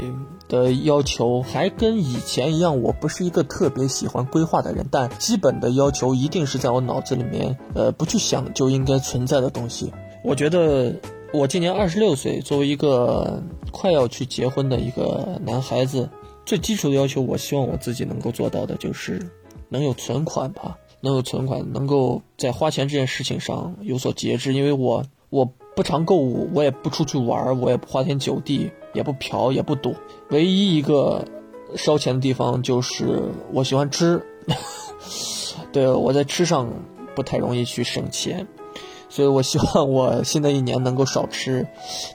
[0.51, 9.91] 的要求还跟以前一样，我不是一个特别喜欢规划的人，但基本的要求一定是在我脑子里面，呃，不去想就应该存在的东西。
[10.23, 10.95] 我觉得。
[11.33, 13.41] 我今年二十六岁，作为一个
[13.71, 16.09] 快要去结婚的一个男孩子，
[16.45, 19.31] 最基础的要求，我希望我自己能够做到的就是
[19.69, 24.55] 能有存款吧，能有存款，能够在花钱这件事情上有所节制。
[24.55, 29.95] 因为我我不常购物，我也不出去玩，我也不花天酒地，也不嫖，也不赌。
[30.31, 31.25] 唯一一个
[31.77, 33.23] 烧钱的地方就是
[33.53, 34.25] 我喜欢吃，
[35.73, 36.69] 对我在吃上
[37.15, 38.47] 不太容易去省钱。
[39.09, 41.67] 所以，我希望我新的一年能够少吃，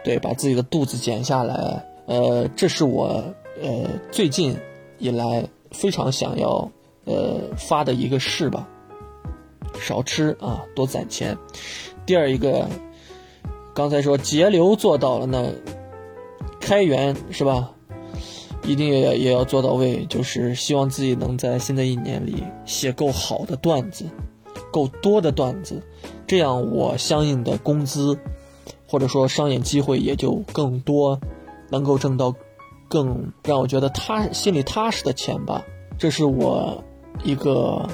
[0.04, 1.86] 对，把自己的肚子减下来。
[2.06, 3.24] 呃，这是我
[3.62, 4.58] 呃最近
[4.98, 6.72] 以来非常想要
[7.04, 8.68] 呃发的一个誓吧。
[9.78, 11.38] 少吃啊，多攒钱。
[12.06, 12.66] 第二一个，
[13.74, 15.52] 刚才说节流做到了，那
[16.66, 17.70] 开源是吧？
[18.64, 24.06] 一定也也要做到位，就是希望自己能在新的一年里写够好的段子，
[24.72, 25.80] 够多的段子。
[26.26, 28.18] 这样，我相应的工资，
[28.88, 31.20] 或者说商演机会也就更多，
[31.70, 32.34] 能够挣到
[32.90, 35.64] 更让我觉得踏心里踏实的钱吧。
[36.00, 36.84] 这是我
[37.24, 37.88] 一个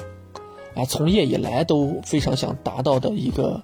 [0.74, 3.62] 啊从业以来都非常想达到的一个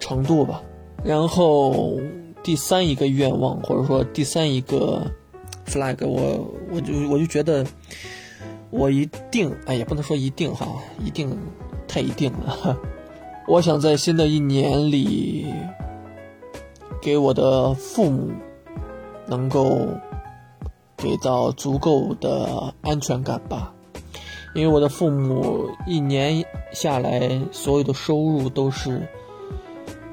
[0.00, 0.62] 程度吧。
[1.04, 2.00] 然后
[2.46, 5.02] 第三一个愿望，或者说第三一个
[5.66, 7.66] flag，我我就我就觉得
[8.70, 10.64] 我一定哎也不能说一定哈，
[11.04, 11.36] 一定
[11.88, 12.78] 太一定了。
[13.48, 15.52] 我想在新的一年里，
[17.02, 18.30] 给我的父母
[19.26, 19.88] 能够
[20.96, 23.74] 给到足够的安全感吧，
[24.54, 29.02] 因为我的父母一年下来所有的收入都是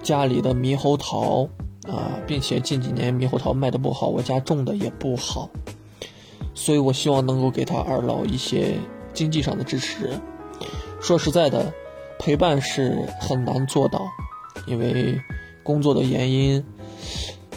[0.01, 1.47] 家里的猕猴桃
[1.87, 5.49] 啊，并且近几年猕猴桃卖的不好，我家种的也不好，
[6.53, 8.75] 所以我希望能够给他二老一些
[9.13, 10.11] 经济上的支持。
[11.01, 11.73] 说实在的。
[12.19, 14.07] 陪伴是很难做到，
[14.65, 15.19] 因为
[15.61, 16.63] 工作的原因，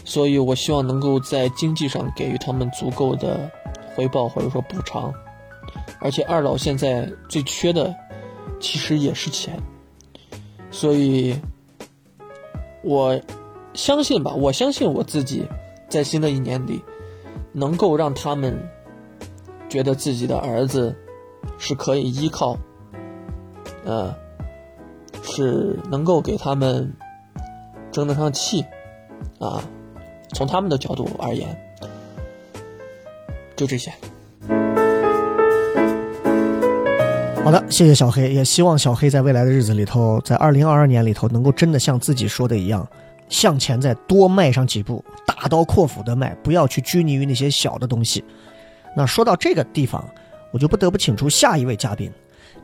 [0.04, 3.48] 所以我希望能够在经济上给予他们足够的
[3.94, 5.12] 回报或者说补偿。
[6.00, 7.94] 而且二老现在最缺的，
[8.58, 9.56] 其实也是钱。
[10.72, 11.38] 所以，
[12.82, 13.16] 我
[13.76, 15.46] 相信吧，我相信我自己，
[15.88, 16.82] 在新的一年里，
[17.52, 18.58] 能够让他们
[19.68, 20.96] 觉得自己的儿子
[21.58, 22.56] 是可以依靠，
[23.84, 24.14] 呃，
[25.22, 26.90] 是能够给他们
[27.92, 28.64] 争得上气，
[29.38, 29.62] 啊，
[30.32, 31.56] 从他们的角度而言，
[33.54, 33.92] 就这些。
[37.44, 42.84] 好的，谢谢小黑，也希望小黑在未来的日子里头，在二零二二年里头，能够真的像自己说的一样，
[43.28, 48.24] 向前再多迈上几步，大刀阔斧的迈，不要去拘泥于那些小的东西。
[48.96, 50.08] 那说到这个地方，
[50.52, 52.10] 我就不得不请出下一位嘉宾。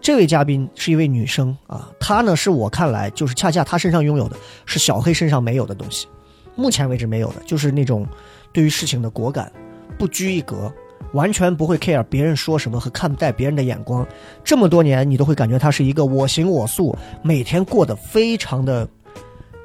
[0.00, 4.36] 这位嘉宾是一位女生啊，她呢是我看来就是恰恰她身上拥有的
[4.66, 6.08] 是小黑身上没有的东西，
[6.56, 8.06] 目前为止没有的，就是那种
[8.52, 9.52] 对于事情的果敢，
[9.98, 10.72] 不拘一格。
[11.12, 14.06] 完全不会 care 别人说什么和看待别人的眼光，
[14.42, 18.88] 这么多年你都会感觉她是一个我行我素，每天过得非常的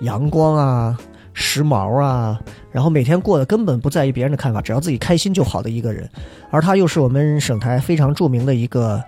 [0.02, 0.98] 阳光啊、
[1.34, 2.40] 时髦啊，
[2.72, 6.10] 然后每天过得根本不在意别人的看法，只要自己开心就好的一个人。
[6.50, 9.04] 而他又是我们省台非常著名的一个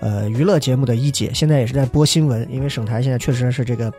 [0.00, 3.92] 呃娱乐节目的一姐，现在也是在播新闻，因为省台现在确实是这个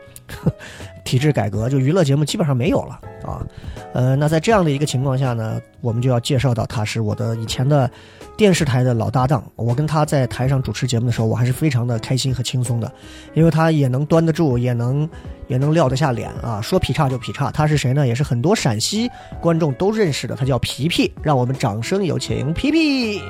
[1.03, 3.45] 体制改革，就娱乐节目基本上没有了啊。
[3.93, 7.89] 呃，那在这样的一个情况下呢，我们就要介绍到他是我的以前的
[8.37, 9.43] 电视台的老搭档。
[9.55, 12.91] 我跟他在台上主持节目的时候，我还是非常的开心和轻松的，
[13.33, 15.09] 因为他也能端得住，也能
[15.47, 17.49] 也能撂得下脸啊，说劈叉就劈叉。
[17.51, 18.05] 他是谁呢？
[18.05, 19.09] 也是很多陕西
[19.41, 21.11] 观众都认识的，他叫皮皮。
[21.21, 23.21] 让我们掌声有请皮皮。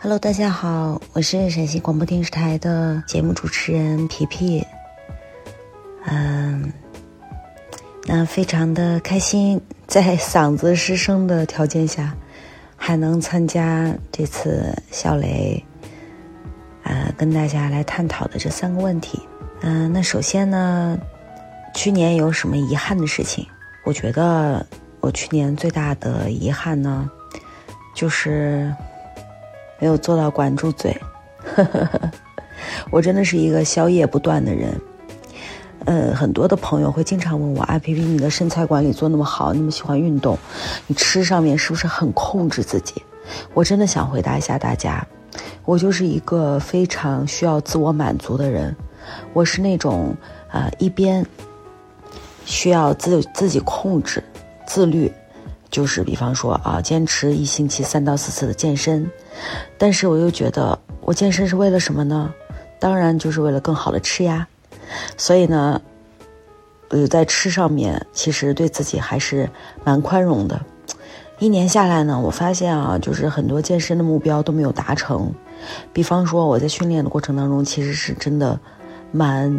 [0.00, 4.64] Hello，大家好，我是陕西广播电视台的节目主持人皮皮。
[6.06, 6.72] 嗯。
[8.10, 12.16] 那非常的开心，在嗓子失声的条件下，
[12.80, 15.62] 还能参加这次小雷，
[16.84, 19.20] 呃，跟大家来探讨的这三个问题。
[19.60, 20.98] 嗯，那首先呢，
[21.74, 23.44] 去年有什么遗憾的事情？
[23.84, 24.64] 我觉得
[25.00, 27.10] 我去年最大的遗憾呢，
[27.94, 28.72] 就是
[29.78, 30.96] 没有做到管住嘴。
[32.90, 34.80] 我真的是一个宵夜不断的人。
[35.84, 40.36] 呃，很多的朋友会经常问我：“啊，皮皮，你的身材管理做那么好，那么喜欢运动，
[40.86, 43.02] 你吃上面是不是很控制自己？”
[43.54, 45.06] 我真的想回答一下大家，
[45.64, 48.74] 我就是一个非常需要自我满足的人。
[49.32, 50.14] 我是那种
[50.50, 51.24] 呃，一边
[52.44, 54.22] 需要自自己控制、
[54.66, 55.12] 自律，
[55.70, 59.10] 就是比方说啊，坚持一星期三到四次的健身，
[59.78, 62.32] 但是我又觉得我健身是为了什么呢？
[62.78, 64.46] 当然就是为了更好的吃呀。
[65.16, 65.80] 所以呢，
[66.88, 69.48] 呃，在吃上面其实对自己还是
[69.84, 70.60] 蛮宽容的。
[71.38, 75.32] 一年下来呢，我发现啊，就是很多健身的目标都没有达成。
[75.92, 78.58] 比方说我在训练的过程当中，其实是真的
[79.12, 79.56] 蛮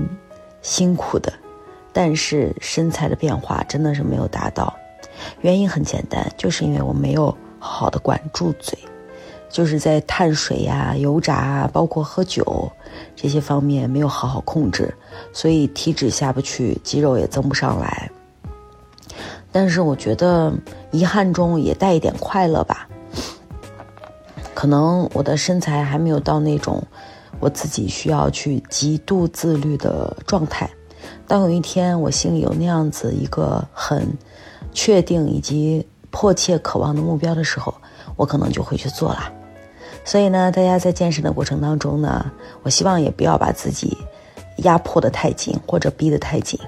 [0.62, 1.32] 辛苦的，
[1.94, 4.74] 但是身材的变化真的是没有达到。
[5.42, 7.28] 原因很简单，就是因为我没有
[7.60, 8.78] 好好的管住嘴。
[9.50, 12.72] 就是在碳水呀、油炸啊，包括喝酒
[13.16, 14.94] 这些方面没有好好控制，
[15.34, 18.10] 所以体脂下不去，肌肉也增不上来。
[19.52, 20.54] 但是我觉得
[20.92, 22.88] 遗憾中也带一点快乐吧。
[24.54, 26.84] 可能我的身材还没有到那种
[27.40, 30.70] 我自己需要去极度自律的状态。
[31.28, 34.06] 当有一天我心里有那样子一个很
[34.74, 37.74] 确定以及迫切渴望的目标的时候，
[38.16, 39.32] 我可能就会去做了。
[40.06, 42.32] 所以呢，大家在健身的过程当中呢，
[42.64, 43.96] 我希望也不要把自己
[44.58, 46.60] 压迫的太紧或者逼得太紧，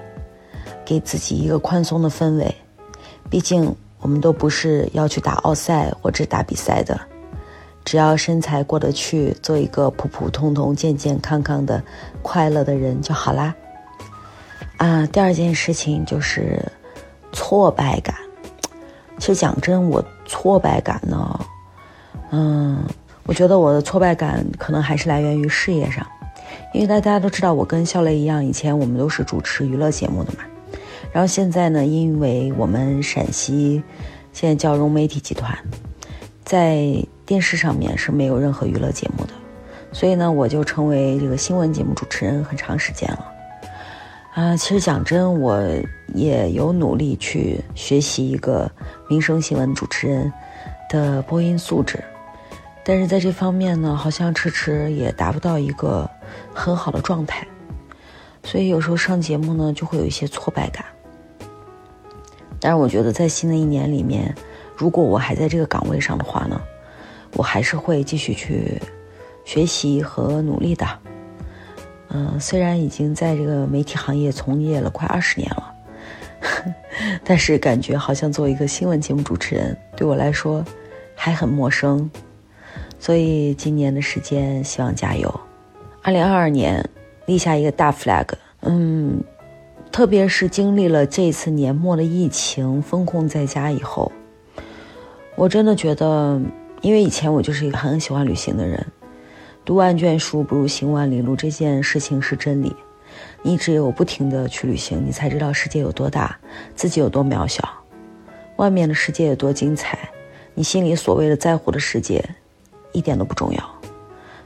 [0.84, 2.54] 给自己一个宽松的氛围。
[3.28, 7.00] 毕竟我们都不是要去打奥赛或者打比赛的，
[7.84, 11.82] 只要身材过得去，做一个普普通通、健健康康的、
[12.22, 13.52] 快乐的人就好啦。
[14.76, 16.64] 啊，第二件事情就是
[17.32, 18.14] 挫败感。
[19.18, 21.40] 其实讲真，我挫败感呢，
[22.30, 22.84] 嗯。
[23.24, 26.06] 我觉得我的挫败感可能还是来源于事业上，
[26.74, 30.40] 因为大家都知道我跟笑雷一样，以前我们都是主持娱乐节目的嘛。
[31.12, 33.82] 然后现在呢，因为我们陕西
[34.32, 35.56] 现在叫融媒体集团，
[36.44, 36.84] 在
[37.24, 39.32] 电视上面是没有任何娱乐节目的，
[39.92, 43.28] 所以呢，我就成为这个新闻节目主持人很长时间了。
[44.34, 45.62] 啊，其实讲真，我
[46.14, 48.70] 也有努力去学习一个
[49.08, 50.32] 民生新闻主持人
[50.88, 52.02] 的播音素质。
[52.84, 56.08] 但是在这方面呢，好像迟迟也达不到一个
[56.52, 57.46] 很好的状态，
[58.42, 60.84] 所以有时候上节目呢就会有一些挫败感。
[62.58, 64.34] 但是我觉得在新的一年里面，
[64.76, 66.60] 如果我还在这个岗位上的话呢，
[67.34, 68.80] 我还是会继续去
[69.44, 70.86] 学习和努力的。
[72.08, 75.74] 嗯，虽然已经在这个媒体行业从业了快二十年了，
[77.24, 80.64] 但是感觉好像做一个新闻节目主持人对我来说
[81.14, 82.10] 还很陌生。
[83.02, 85.40] 所以今年的时间，希望加油。
[86.02, 86.88] 二零二二年
[87.26, 88.28] 立下一个大 flag，
[88.60, 89.20] 嗯，
[89.90, 94.12] 特别是经历了这次年末的疫情封控在家以后，
[95.34, 96.40] 我真的觉得，
[96.80, 98.86] 因为以前我就是一个很喜欢旅行的人，
[99.64, 102.72] 读万卷书不如行万里路这件事情是真理。
[103.42, 106.38] 你只有不停的去旅行，你才知道世界有多大，
[106.76, 107.68] 自己有多渺小，
[108.58, 109.98] 外面的世界有多精彩，
[110.54, 112.24] 你心里所谓的在乎的世界。
[112.92, 113.62] 一点都不重要，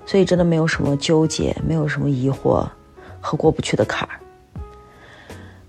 [0.04, 2.66] 所以真的没有什么纠结，没有什么疑惑
[3.20, 4.18] 和过不去的坎儿。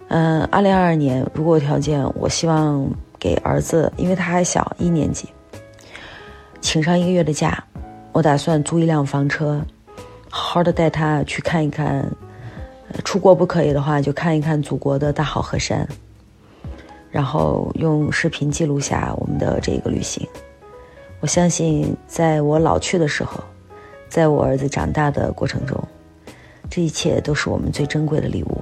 [0.10, 2.88] 嗯，二零二二年如果有条件，我希望
[3.20, 5.28] 给儿子，因为他还小，一年级，
[6.62, 7.64] 请上一个月的假。
[8.14, 9.62] 我打算租一辆房车，
[10.30, 12.10] 好好的带他去看一看。
[13.04, 15.86] 出国不可以的话，就看一看祖国的大好河山，
[17.12, 20.26] 然后用视频记录下我们的这个旅行。
[21.20, 23.44] 我相信，在我老去的时候，
[24.08, 25.82] 在我儿子长大的过程中，
[26.70, 28.62] 这一切都是我们最珍贵的礼物。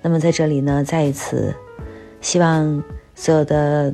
[0.00, 1.54] 那么在这里呢，再一次
[2.20, 2.82] 希望
[3.14, 3.92] 所有的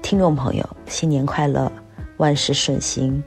[0.00, 1.70] 听众朋友新年快乐，
[2.16, 3.22] 万事顺心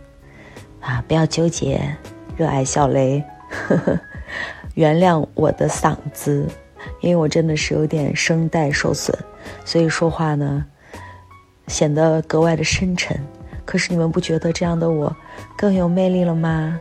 [0.82, 1.04] 啊！
[1.08, 1.96] 不要纠结，
[2.36, 4.00] 热爱小雷，呵呵，
[4.74, 6.48] 原谅我的嗓子，
[7.00, 9.16] 因为我真的是有点声带受损，
[9.64, 10.66] 所以说话呢
[11.68, 13.24] 显得格外的深沉。
[13.72, 15.16] 可是你们不觉得这样的我
[15.58, 16.78] 更有魅力了吗？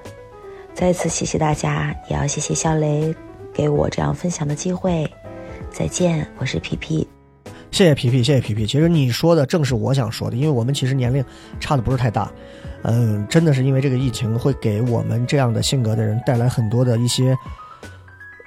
[0.75, 3.15] 再次谢谢大家，也要谢谢肖雷
[3.55, 5.09] 给我这样分享的机会。
[5.71, 7.07] 再见，我是皮皮。
[7.71, 8.67] 谢谢皮皮，谢谢皮皮。
[8.67, 11.25] 其实你说的正是我想说的，因为我们其实年龄
[11.61, 12.29] 差的不是太大。
[12.83, 17.37] 嗯，真的是因为这个疫情会给我们这样的性格的人带来很多的一些，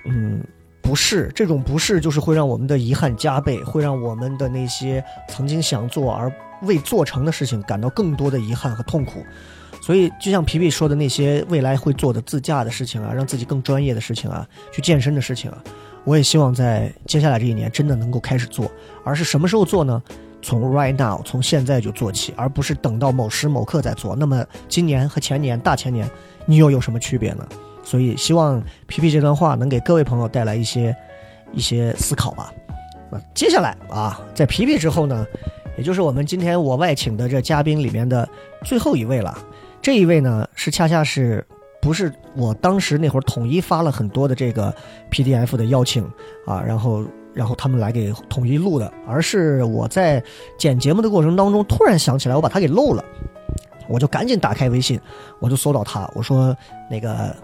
[0.03, 0.43] 嗯，
[0.81, 1.31] 不适。
[1.33, 6.29] 这种不适就是会让我们的遗憾加倍，会让我们的那些曾经想做而。
[6.63, 9.23] 未做成的事情感到更多的遗憾和痛苦，
[9.81, 15.57] 所以就像皮皮说的那些未来会做的自驾的事情啊，让自己更专业的事情啊，去健身的事情啊，
[16.03, 18.71] 我也希望在接下来这一年真的能够开始做。
[19.03, 20.01] 而是什么时候做呢？
[20.41, 24.15] 从 right now，从现在就做起，而不是等到某时某刻再做。
[24.15, 26.09] 那么今年和前年、大前年，
[26.45, 27.47] 你又有什么区别呢？
[27.83, 30.95] 所以希望皮皮这段话能给各位朋友带来一些
[31.51, 32.53] 一些思考吧。
[33.09, 35.25] 那接下来啊，在皮皮之后呢？
[35.77, 38.27] 也就是我们今天我外请的这嘉宾里面的
[38.63, 39.37] 最后一位了，
[39.81, 41.45] 这一位呢是恰恰是
[41.81, 44.73] 不是我当时那会儿统一发了很多的这个
[45.11, 46.03] PDF 的邀请
[46.45, 47.03] 啊，然后
[47.33, 50.23] 然后他们来给统一录的，而是我在
[50.57, 53.03] 剪节目的过程当中突然想起来我把他给漏了，
[53.89, 54.99] 我就赶紧打开微信，
[55.39, 56.55] 我就搜到他，我说
[56.89, 57.35] 那个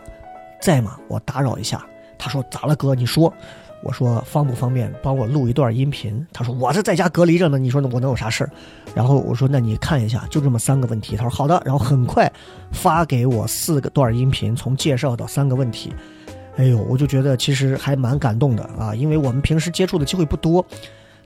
[0.62, 0.98] 在吗？
[1.08, 1.84] 我打扰一下，
[2.18, 2.94] 他说咋了哥？
[2.94, 3.34] 你说。
[3.82, 6.26] 我说方不方便帮我录一段音频？
[6.34, 7.58] 他说我是在家隔离着呢。
[7.58, 8.50] 你说我能有啥事儿？
[8.94, 11.16] 然后我说那你看一下，就这么三个问题。
[11.16, 11.62] 他说好的。
[11.66, 12.32] 然后很快
[12.72, 15.94] 发给我四个段音频，从介绍到三个问题。
[16.58, 20.66] 哎呦，我就觉得其实还蛮感动的啊，因为我们平时接触的机会不多。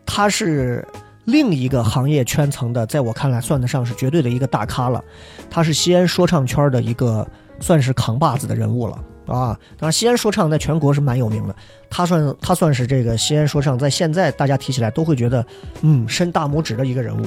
[0.05, 0.87] 他是
[1.25, 5.03] 另一个行业圈层的，在我看来算得上是绝对的一个大咖了。
[5.49, 7.27] 他是西安说唱圈的一个
[7.59, 9.03] 算是扛把子的人物了。
[9.25, 11.55] 啊，当然，西安说唱在全国是蛮有名的。
[11.89, 15.45] 他算他算是这个西安说唱，在现在大家提起来都会觉得，
[15.81, 17.25] 嗯，伸大拇指的一个人物。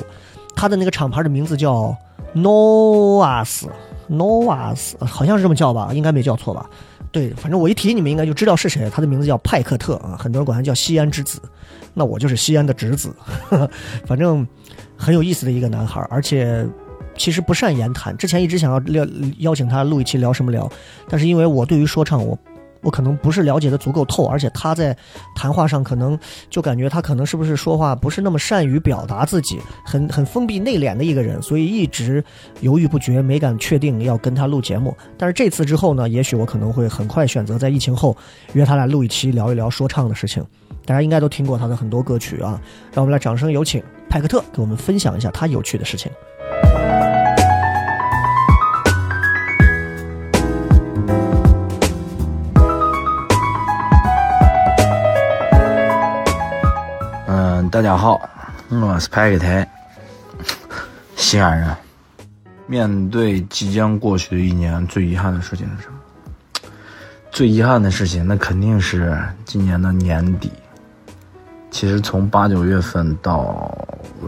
[0.54, 1.96] 他的那个厂牌的名字叫
[2.34, 3.72] Novas，Novas，
[5.04, 6.68] 好像是这么叫吧，应该没叫错吧？
[7.12, 8.90] 对，反正我一提你们应该就知道是谁。
[8.90, 11.40] 他的名字叫派克特啊，很多人管他叫西安之子。
[11.94, 13.14] 那我就是西安的侄子，
[14.04, 14.46] 反正
[14.96, 16.66] 很有意思的一个男孩，而且。
[17.16, 19.06] 其实不善言谈，之前一直想要聊
[19.38, 20.70] 邀请他录一期聊什么聊，
[21.08, 22.38] 但是因为我对于说唱我
[22.82, 24.96] 我可能不是了解的足够透，而且他在
[25.34, 26.16] 谈话上可能
[26.48, 32.22] 就感觉他可能是不是说话不是那么善于表达自己，很 很封闭内敛的一个人，所以一直
[32.60, 34.96] 犹豫不决，没敢确定要跟他录节目。
[35.18, 38.16] 但是这次之后呢，也许我可能会很快选择在疫情后
[38.52, 40.44] 约他来录一期聊一聊说唱的事情。
[40.84, 42.60] 大家应该都听过他的很多歌曲啊，
[42.92, 46.12] 让我们来掌声有请派克特给我们分享一下他有趣的事情。
[57.76, 58.18] 大家好，
[58.70, 59.70] 我是派克台，
[61.14, 61.76] 西安人。
[62.66, 66.70] 面对即将过去的一年，最遗憾的事情是什么？
[67.30, 70.50] 最遗憾的事情，那肯定是今年的年底。
[71.70, 73.70] 其实从八九月份到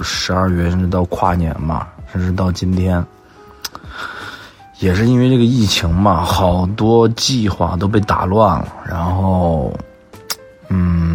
[0.03, 3.03] 十二月，甚至到跨年嘛，甚至到今天，
[4.79, 9.73] 也是因为这个疫情嘛，好多计划都被打乱了，然后，
[10.69, 11.09] 嗯，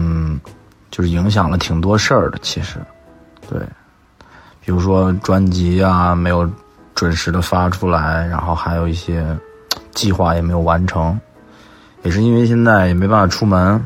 [0.93, 2.37] 就是影响了挺多事儿的。
[2.43, 2.77] 其实，
[3.49, 3.59] 对，
[4.61, 6.47] 比如说专辑啊没有
[6.93, 9.25] 准时的发出来，然后还有一些
[9.89, 11.19] 计划也没有完成，
[12.03, 13.83] 也是因为现在也没办法出门。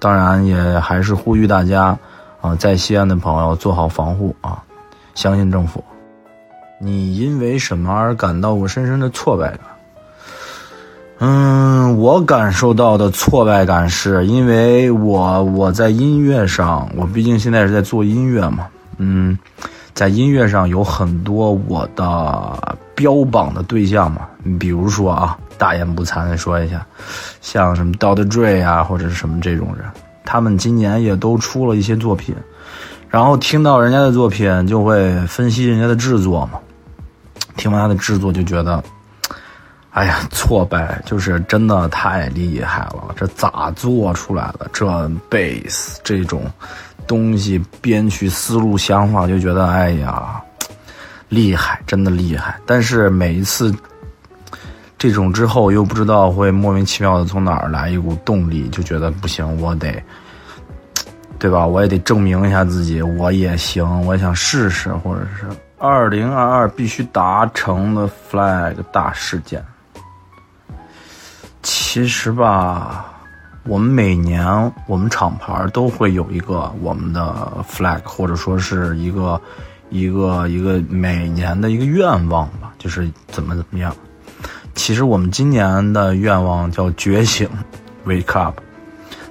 [0.00, 1.96] 当然，也还是呼吁大家
[2.40, 4.60] 啊，在西安的朋友做好防护啊，
[5.14, 5.84] 相信政府。
[6.80, 9.60] 你因为什么而感到过深深的挫败感？
[11.20, 18.66] 嗯，我感受到的挫败感是因为我我在音乐上，我毕竟现在是在做音乐嘛，
[18.98, 19.36] 嗯，
[19.94, 24.28] 在音乐上有很多我的标榜的对象嘛，
[24.60, 26.86] 比如说啊，大言不惭的说一下，
[27.40, 28.24] 像什么 Dr.
[28.24, 29.84] Dre 啊，或者是什么这种人，
[30.24, 32.32] 他们今年也都出了一些作品，
[33.08, 36.60] 然后听到人家的作品就会分析人家的制作嘛。
[37.56, 38.80] 听完他的制作就觉得，
[39.90, 44.68] 哎呀，挫败，就是真的太厉害了，这咋做出来的？
[44.72, 46.44] 这贝斯这种
[47.06, 50.40] 东西，编曲思路、想法，就觉得哎呀，
[51.28, 52.58] 厉害，真的厉害。
[52.64, 53.74] 但是每一次
[54.96, 60.00] 这种之后，又不知道会莫名其妙的从哪儿来一股动力，就觉得不行，我得，
[61.38, 61.66] 对吧？
[61.66, 65.46] 我也得证明一下自己，我也行，我也想试试，或者是。
[65.80, 69.64] 二零二二必须达成的 flag 大事件，
[71.90, 73.06] 其实吧，
[73.64, 74.44] 我们每年
[74.86, 79.40] 我们厂牌都会有一个我们的 flag，或者说是一个
[79.88, 83.96] 一个一个每年的一个愿望吧，就是怎么怎么样。
[84.74, 87.48] 其实我们今年的愿望叫觉醒
[88.04, 88.60] ，wake up。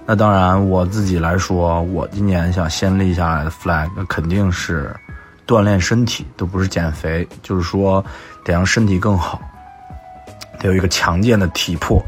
[0.08, 4.92] 那当然，我自己来说，我今年想先立下来的 flag 肯定是。
[5.46, 8.04] 锻炼身体都不是减肥，就是说
[8.44, 9.40] 得让身体更好，
[10.60, 12.04] 得有一个强健的体魄，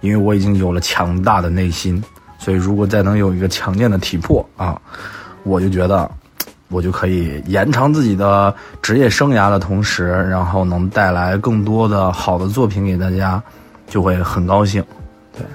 [0.00, 2.02] 因为我已经有了强大的内心，
[2.38, 4.80] 所以如果再能有一个强健的体魄啊，
[5.44, 6.10] 我就觉得
[6.68, 13.42] 我就可以延长自己的职业生涯的同时，然后能带来更多的好的作品给大家，
[13.86, 14.84] 就会很高兴。
[15.36, 15.46] 对，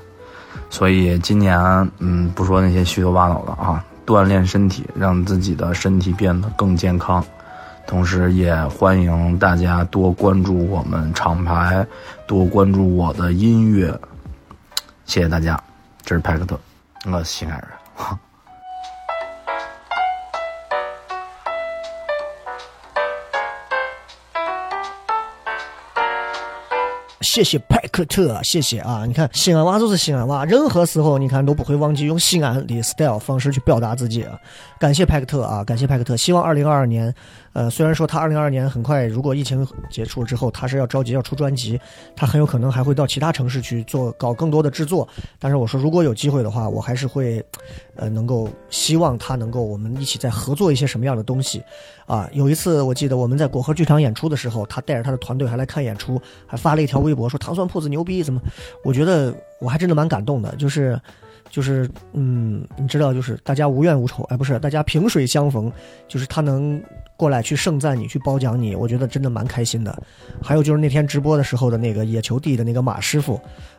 [0.69, 1.57] 所以今年
[1.99, 3.83] 嗯，不说那些虚头巴脑的啊。
[4.05, 7.23] 锻炼身体，让自己的身体变得更健康，
[7.87, 11.87] 同时也欢迎大家多关注我们厂牌，
[12.27, 13.97] 多关注我的音乐。
[15.05, 15.61] 谢谢大家，
[16.03, 16.59] 这是派克特，
[17.11, 17.67] 我西安人。
[27.21, 29.05] 谢谢派克特，谢谢啊！
[29.07, 34.37] 你看西安娃就是西安娃，任何时候你看都不会忘记用西安的 style 方式去表达自己啊。
[34.83, 36.17] 感谢派克特啊，感谢派克特。
[36.17, 37.15] 希望二零二二年，
[37.53, 41.79] 呃，虽然说他二零二二年很快，如果疫情结束之后，他是要着急要出专辑，
[42.17, 45.07] 他很有可能还会到其他城市去做搞更多的制作。
[45.39, 47.41] 但是我说，如果有机会的话，我还是会，
[47.95, 51.63] 呃，能够希望他能够我们一起再合作一些什么样的东西。
[52.05, 58.41] 啊，有一次我记得我们在果核剧场演出的时候，他带着他的团队还来看演出，还发了一条微博说糖蒜铺子牛逼，怎么？
[58.83, 60.99] 我觉得我还真的蛮感动的，就是，
[61.53, 65.71] 就是，嗯，你知道，就是大家无怨无仇，哎，不是，大家萍水相逢，
[66.07, 66.81] 就是他能
[67.15, 69.95] 过来去盛赞你，去褒奖你，我觉得真的蛮开心的。
[70.41, 73.35] 还有就是那天直播的时候的那个野球地的那个马师傅，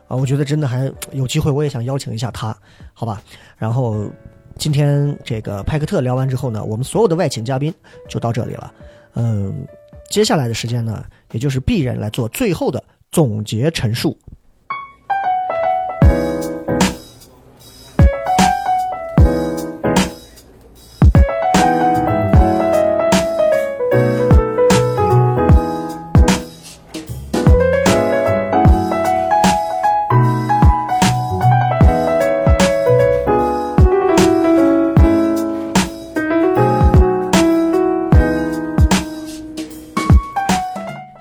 [0.07, 2.57] 啊，我觉得真的还有机会，我也想邀请一下他，
[2.93, 3.21] 好吧？
[3.57, 4.09] 然后。
[4.57, 7.73] 今天这个派克特聊完之后呢，我们所有的外请嘉宾
[8.07, 8.73] 就到这里了。
[9.15, 9.67] 嗯，
[10.09, 11.03] 接下来的时间呢，
[11.33, 12.81] 也就是鄙人来做最后的
[13.11, 14.17] 总结陈述。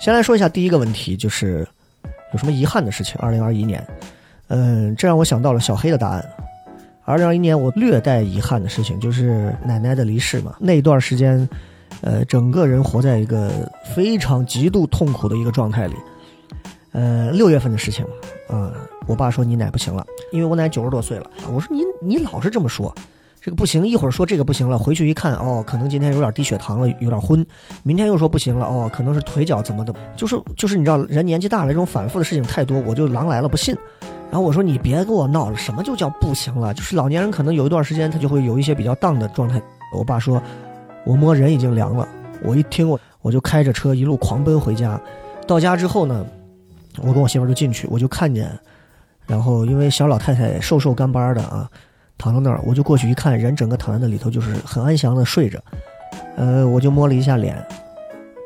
[0.04, 1.66] 先来说一下第一个问题，就是
[2.34, 3.16] 有什么遗憾的事情？
[3.20, 3.82] 二零二一年，
[4.48, 6.22] 嗯，这让我想到了小黑的答案。
[7.06, 10.56] 二零二一年我略带遗憾的事情就是奶奶的离世嘛。
[10.60, 11.48] 那一段时间，
[12.02, 13.50] 呃，整个人活在一个
[13.94, 15.94] 非常极度痛苦的一个状态里。
[16.92, 18.04] 呃，六月份的事情，
[18.46, 18.74] 啊，
[19.06, 21.30] 我爸说你奶不行了，因为我奶九十多岁了。
[21.50, 22.94] 我说你你老是这么说。
[23.44, 27.46] 这个不行，一会儿说这个不行了，回去一看，哦，可能今天有点低血糖了，有点昏。
[27.82, 33.76] 明天又说不行了，哦，可能是腿脚怎么的，就是就是你知道，人年纪大了，这种反复的事情太多，我就狼来了，不信。
[34.30, 36.72] 然后我说你别给我闹了，什么就叫不行了？
[36.72, 39.60] 就是老年人可能有一段时间他就会有一些比较荡的状态。
[39.92, 40.42] 我爸说，
[41.04, 42.08] 我摸人已经凉了。
[42.42, 44.98] 我一听我我就开着车一路狂奔回家，
[45.46, 46.24] 到家之后呢，
[47.02, 48.50] 我跟我媳妇就进去，我就看见，
[49.26, 51.68] 然后因为小老太太瘦瘦干巴的啊，
[52.18, 55.58] 躺到那儿，我就过去一看，人整个躺在那里头，就是很安详的睡着。
[56.36, 57.56] 呃，我就摸了一下脸，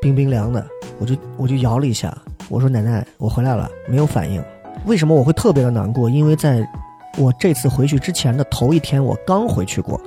[0.00, 0.66] 冰冰凉的，
[0.98, 2.16] 我就我就摇了一下，
[2.48, 4.42] 我说奶奶，我回来了，没有反应。
[4.84, 6.08] 为什么我会特别的难过？
[6.08, 6.66] 因为在
[7.16, 10.00] 我这次回去之前的头一天，我刚回去过，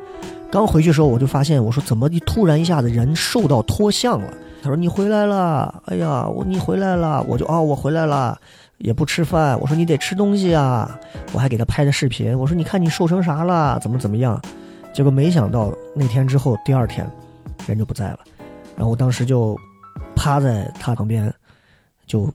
[0.52, 4.34] 刚回去的时候我就发现，我说怎么一突然一下子人瘦到脱相了？
[4.64, 8.38] 他说你回来了，哎呀，我你回来了，我就哦我回来了，
[8.82, 9.60] 也不吃饭。
[9.60, 11.00] 我说你得吃东西啊，
[11.34, 12.38] 我还给他拍的视频。
[12.38, 14.42] 我说你看你瘦成啥了，怎么怎么样？
[14.94, 17.10] 结果没想到那天之后第二天，
[17.66, 18.20] 人就不在了，
[18.76, 19.58] 然后我当时就
[20.16, 21.34] 趴在他旁边，
[22.06, 22.32] 就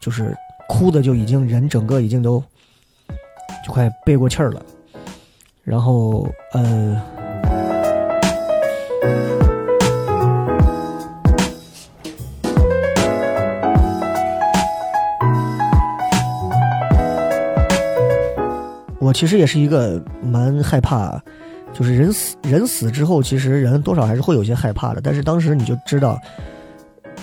[0.00, 0.36] 就是
[0.68, 2.42] 哭的就已经人整个已经都
[3.66, 4.62] 就快背过气儿了，
[5.64, 7.00] 然后呃。
[19.08, 21.18] 我其实也是一个蛮害怕，
[21.72, 25.00] 就是人死人死之后，其实人多少还是会有些害怕的。
[25.00, 26.20] 但是当时你就知道，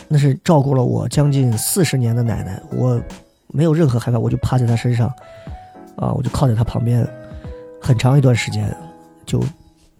[0.08, 3.00] 那是照顾了我将近四十年的奶奶，我
[3.50, 5.08] 没有任何害怕，我就趴在她身上，
[5.96, 7.08] 啊，我就靠在她旁边，
[7.80, 8.76] 很长一段时间，
[9.24, 9.40] 就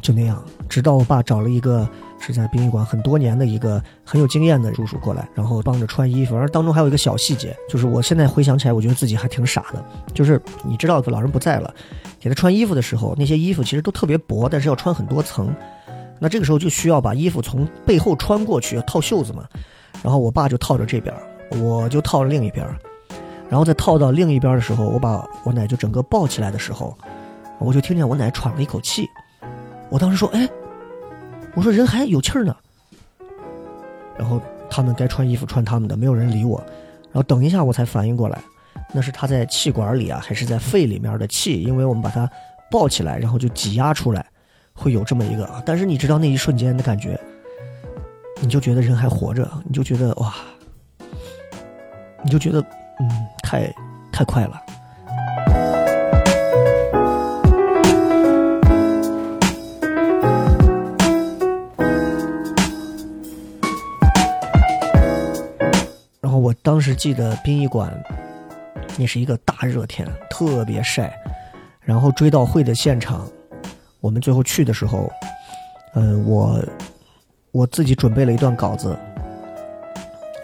[0.02, 1.88] 就那样，直到我爸找了一个。
[2.26, 6.36] 是在殡仪馆很多年的一个很有经验的叔叔过来，然后帮着穿衣服。
[6.36, 9.86] 而当中还有一个小细节，就是我现在回想起来，我觉得自己还挺傻的。
[10.12, 11.72] 就是你知道，老人不在了，
[12.20, 15.56] 给他穿衣服的时候，那些衣服其实都特别薄，但是要穿很多层。
[16.20, 19.44] 那这个时候就需要把衣服从背后穿过去，套袖子嘛。
[20.02, 21.14] 然后我爸就套着这边，
[21.62, 22.66] 我就套着另一边。
[23.50, 26.98] 然后再套到另一边的时候，我把我奶就整个抱起来的时候，
[27.60, 29.08] 我就听见我奶喘了一口气。
[29.92, 30.50] 我当时说：“哎。”
[31.56, 32.56] 我说人还有气儿呢，
[34.18, 36.62] 然后他们该穿衣服穿他们的，没有人理我。
[37.06, 38.38] 然后等一下我才反应过来，
[38.94, 41.64] 那是他在气管里啊，还是在肺里面的气？
[41.64, 42.30] 因为我们把他
[42.70, 44.26] 抱起来，然后就挤压出来，
[44.74, 45.50] 会有这么一个。
[45.66, 47.18] 但是你知道那一瞬间的感觉，
[48.42, 50.34] 你就觉得人还活着，你就觉得哇，
[52.22, 52.60] 你就觉得
[53.00, 53.10] 嗯，
[53.42, 53.74] 太
[54.12, 54.62] 太快了。
[66.46, 67.92] 我当时记得殡仪馆，
[69.00, 71.12] 那是一个大热天，特别晒。
[71.82, 73.28] 然后追悼会的现场，
[74.00, 75.12] 我们最后去的时候，
[75.96, 76.64] 嗯，我
[77.52, 78.96] 我自己准备了一段稿子，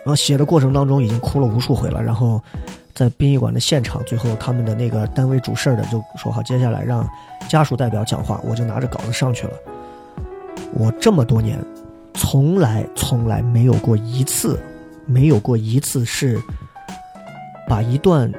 [0.04, 2.02] 然后写的过程当中已经哭了无数回了。
[2.02, 2.42] 然后
[2.96, 7.08] 在殡仪馆的现场，最后他们的那个单位主事的就说好，接下来让
[7.48, 9.54] 家属代表讲话，我就拿着稿子上去了。
[10.74, 11.64] 我这么多年，
[12.16, 14.60] 从来从来没有过一次。
[15.06, 16.42] 没有过一次是
[17.68, 18.32] 把一段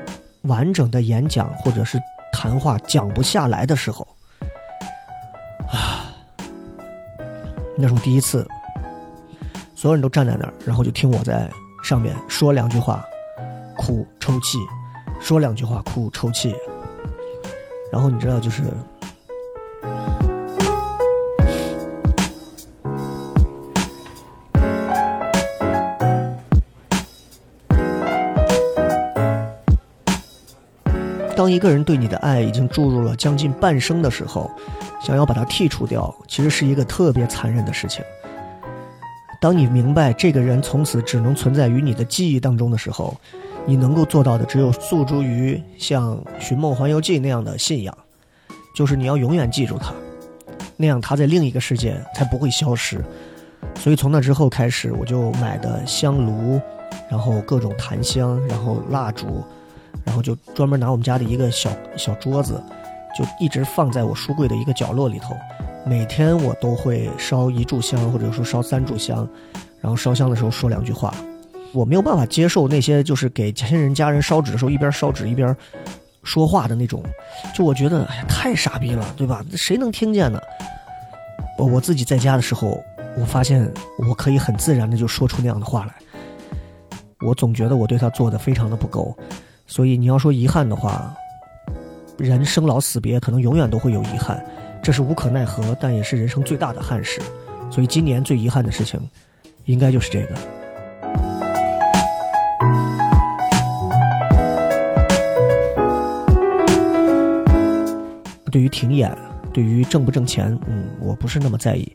[0.42, 2.00] 完整的演讲或者是
[2.32, 4.06] 谈话讲不下来的时候，
[5.68, 6.12] 啊，
[7.76, 8.46] 那是我第一次，
[9.74, 11.50] 所有人都站在那儿，然后就听我在
[11.82, 13.04] 上面说两句话，
[13.76, 14.58] 哭抽泣，
[15.20, 16.54] 说两句话哭抽泣，
[17.92, 18.62] 然后你知道就是。
[31.42, 34.48] 当一个人对你的爱已经注入了将近半生的时候，
[35.04, 38.04] 想要把它剔除掉，其实是一个特别残忍的事情。
[39.40, 43.16] 当你明白这个人从此只能存在于你的记忆当中的时候，
[43.66, 47.92] 你能够做到的只有诉诸于像《寻梦环游记》那样的信仰，
[48.72, 49.92] 就是你要永远记住他，
[50.76, 53.04] 那样他在另一个世界才不会消失。
[53.80, 56.60] 所以从那之后开始，我就买的香炉，
[57.10, 59.42] 然后各种檀香，然后蜡烛。
[60.04, 62.62] 然后就专门拿我们家的一个小小桌子，
[63.16, 65.36] 就一直放在我书柜的一个角落里头。
[65.84, 69.28] 每天我都会烧一炷香，或者说烧三炷香，
[69.80, 71.12] 然后烧香的时候说两句话。
[71.72, 75.56] 我没有办法接受那些就是给亲人家人烧纸的时候一边烧纸一边
[76.22, 77.02] 说话的那种，
[77.54, 79.44] 就我觉得哎呀太傻逼了，对吧？
[79.56, 80.38] 谁能听见呢？
[81.58, 82.78] 我我自己在家的时候，
[83.18, 83.68] 我发现
[83.98, 85.94] 我可以很自然的就说出那样的话来。
[87.26, 89.16] 我总觉得我对他做的非常的不够。
[89.72, 91.16] 所以你要说遗憾的话，
[92.18, 94.44] 人生老死别可能永远都会有遗憾，
[94.82, 97.22] 这是无可奈何，但也是人生最大的憾事。
[97.70, 99.00] 所以今年最遗憾的事情，
[99.64, 100.34] 应该就是这个。
[108.50, 109.10] 对于停演，
[109.54, 111.90] 对于挣不挣钱，嗯，我不是那么在意，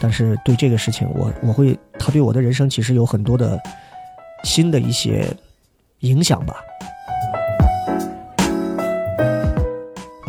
[0.00, 3.62] 但是对这个事情，我我会，他对我的人生其实有很多的
[4.42, 5.24] 新的一些。
[6.02, 6.56] 影响吧。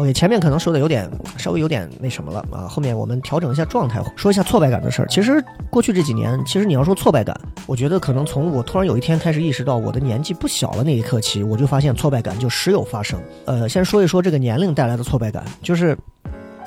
[0.04, 5.08] OK，前面可能说的有点稍微有点那什么了啊，后面我们调整一下状态，说一下挫败感的事儿。
[5.08, 7.34] 其实过去这几年，其实你要说挫败感，
[7.66, 13.18] 我觉得可能从我突然有一天开始意识到我的年纪不小了那一刻起，我就发现挫败感就时有发生。
[13.46, 15.98] 呃，先说一说这个年龄带来的挫败感，就是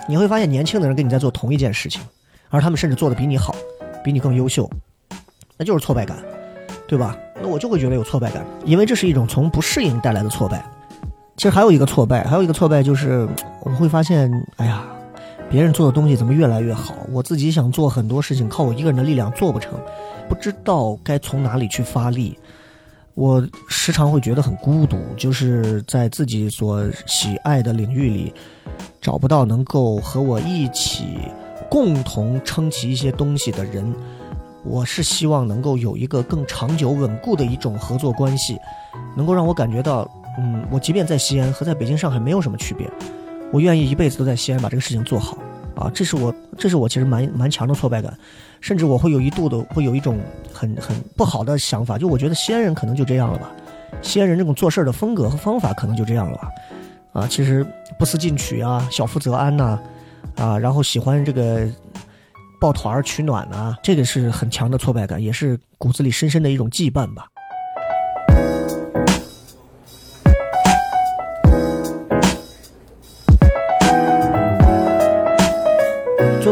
[0.08, 2.00] 你会发现年轻的人跟你在做同一件事情，
[2.48, 3.54] 而他们甚至做的比你好，
[4.02, 4.66] 比你更优秀，
[5.58, 6.16] 那就是挫败感，
[6.88, 7.14] 对吧？
[7.42, 10.64] 那我就会觉得有挫败感，因为这是一种从不适应带来的挫败。
[11.36, 13.28] 其实还有一个挫败，还有一个挫败就是
[13.60, 14.82] 我们会发现，哎呀，
[15.50, 16.94] 别人做的东西怎么越来越好？
[17.12, 19.78] 我自己想做很多事情，靠我一个人的力量做不成，
[20.30, 22.38] 不知道该从哪里去发力。
[23.12, 28.32] 我时常会觉得很孤独，就是在自己所喜爱的领域里，
[29.00, 31.18] 找不到能够和我一起
[31.68, 33.94] 共同撑起一些东西的人。
[34.64, 38.58] 我是希望能够有一个更长久、稳固的一种合作关系，
[39.14, 40.10] 能够让我感觉到。
[40.38, 42.90] 嗯，我即便在西安和在北京、上海没有什么区别，
[43.52, 45.38] 我愿意一辈子都在西安把这个事情做好
[45.74, 45.90] 啊！
[45.94, 48.16] 这是我，这是我其实蛮蛮强的挫败感，
[48.60, 50.18] 甚至我会有一度的会有一种
[50.52, 53.50] 很很不好的想法，就我觉得西安人可能就这样了吧，
[54.02, 56.50] 西安人这种做事的风格和方法可能就这样了吧，
[57.12, 57.66] 啊，其实
[57.98, 59.78] 不思进取啊，小富则安呐，
[60.36, 61.66] 啊，然后喜欢这个
[62.60, 67.26] 抱团取暖呐，这个是很强的挫败感，也是骨子里深深的一种羁绊吧。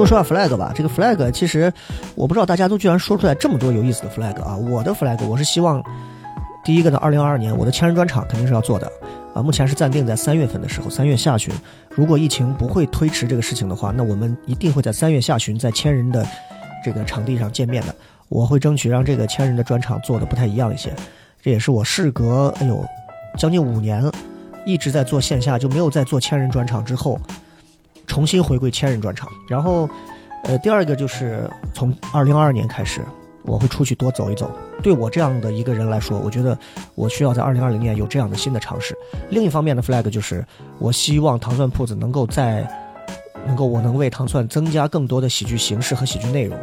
[0.07, 1.73] 说下 flag 吧，这个 flag 其实
[2.15, 4.57] 我不知道大家都居然说出来这么多有意思的 flag 啊！
[4.57, 5.83] 我的 flag 我是希望
[6.65, 8.91] 第一个呢，二零二二年我的千人专场肯定是要做的
[9.35, 11.53] 啊，目前是暂定在三月份的时候，三月下旬，
[11.91, 16.27] 如果疫情不会推迟这个事情的话，那我们一定会在三月下旬在千人的
[16.85, 17.95] 这个场地上见面的。
[18.29, 20.93] 我会争取让这个千人的专场做的不太一样一些，
[21.43, 22.85] 这也是我事隔哎呦
[23.39, 24.03] 将近五年
[24.65, 27.19] 一直在做线下就没有再做千人专场之后。
[28.07, 29.89] 重新回归千人专场，然后，
[30.45, 33.01] 呃，第二个就是从二零二二年开始，
[33.43, 34.51] 我会出去多走一走。
[34.83, 36.59] 对我这样的一个人来说，我觉得
[36.95, 38.95] 我需要在二零二零年有这样的新的尝试。
[39.31, 40.45] 另一方面的 flag 就是，
[40.79, 42.69] 我希望糖蒜铺子能够在，
[43.47, 46.59] 能够我能为糖蒜增加更多的喜剧形式和喜剧内容，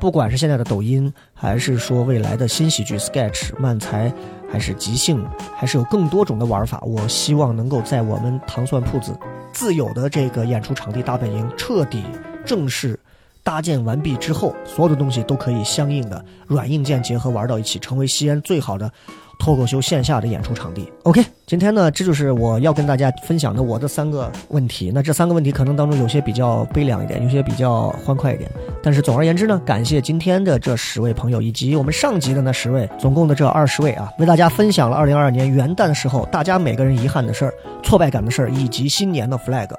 [0.00, 4.10] 不管是现在的抖音，还是说未来的新喜剧 sketch 漫才，
[4.50, 5.22] 还是即兴，
[5.54, 6.80] 还是有更多种的玩法。
[6.80, 9.14] 我希望能够在我们糖蒜铺子。
[9.52, 12.04] 自有的这个演出场地大本营彻底
[12.44, 12.98] 正式
[13.42, 18.92] 搭建完毕之后，所有的东西都可以相应的软硬件结合玩到一起，成为西安最好的
[19.38, 20.90] 脱口秀线下的演出场地。
[21.04, 24.90] OK，今天呢，这就是我要跟大家分享的我的三个问题。
[24.92, 28.50] 那这三个问题可能当中有些比较悲凉一点，有些比较欢快一点。
[28.82, 39.70] 但是总而言之呢，感谢今天的这十位朋友，以及我们上集的那十位，总共的这二十位啊，为大家分享了二零二二年元旦的时候大家每个人遗憾的事儿、挫败感的事儿，以及新年的 flag。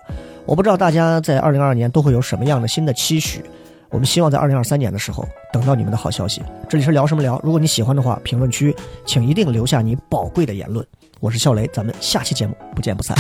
[0.46, 3.44] 我不知道大家在二零二二年都会有什么样的新的期许。
[3.90, 6.42] 我们希望在二零二三年的时候等到你们的好消息。
[6.68, 8.76] 这里是聊什么聊，如果你喜欢的话，评论区
[9.06, 10.86] 请一定留下你宝贵的言论。
[11.20, 13.18] 我是笑雷，咱们下期节目不见不散。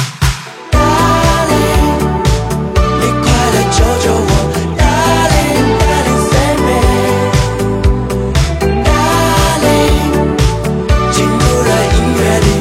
[4.78, 6.80] Darling, darling, save me.
[8.86, 10.04] Darling,
[11.12, 12.59] 进入了音乐里。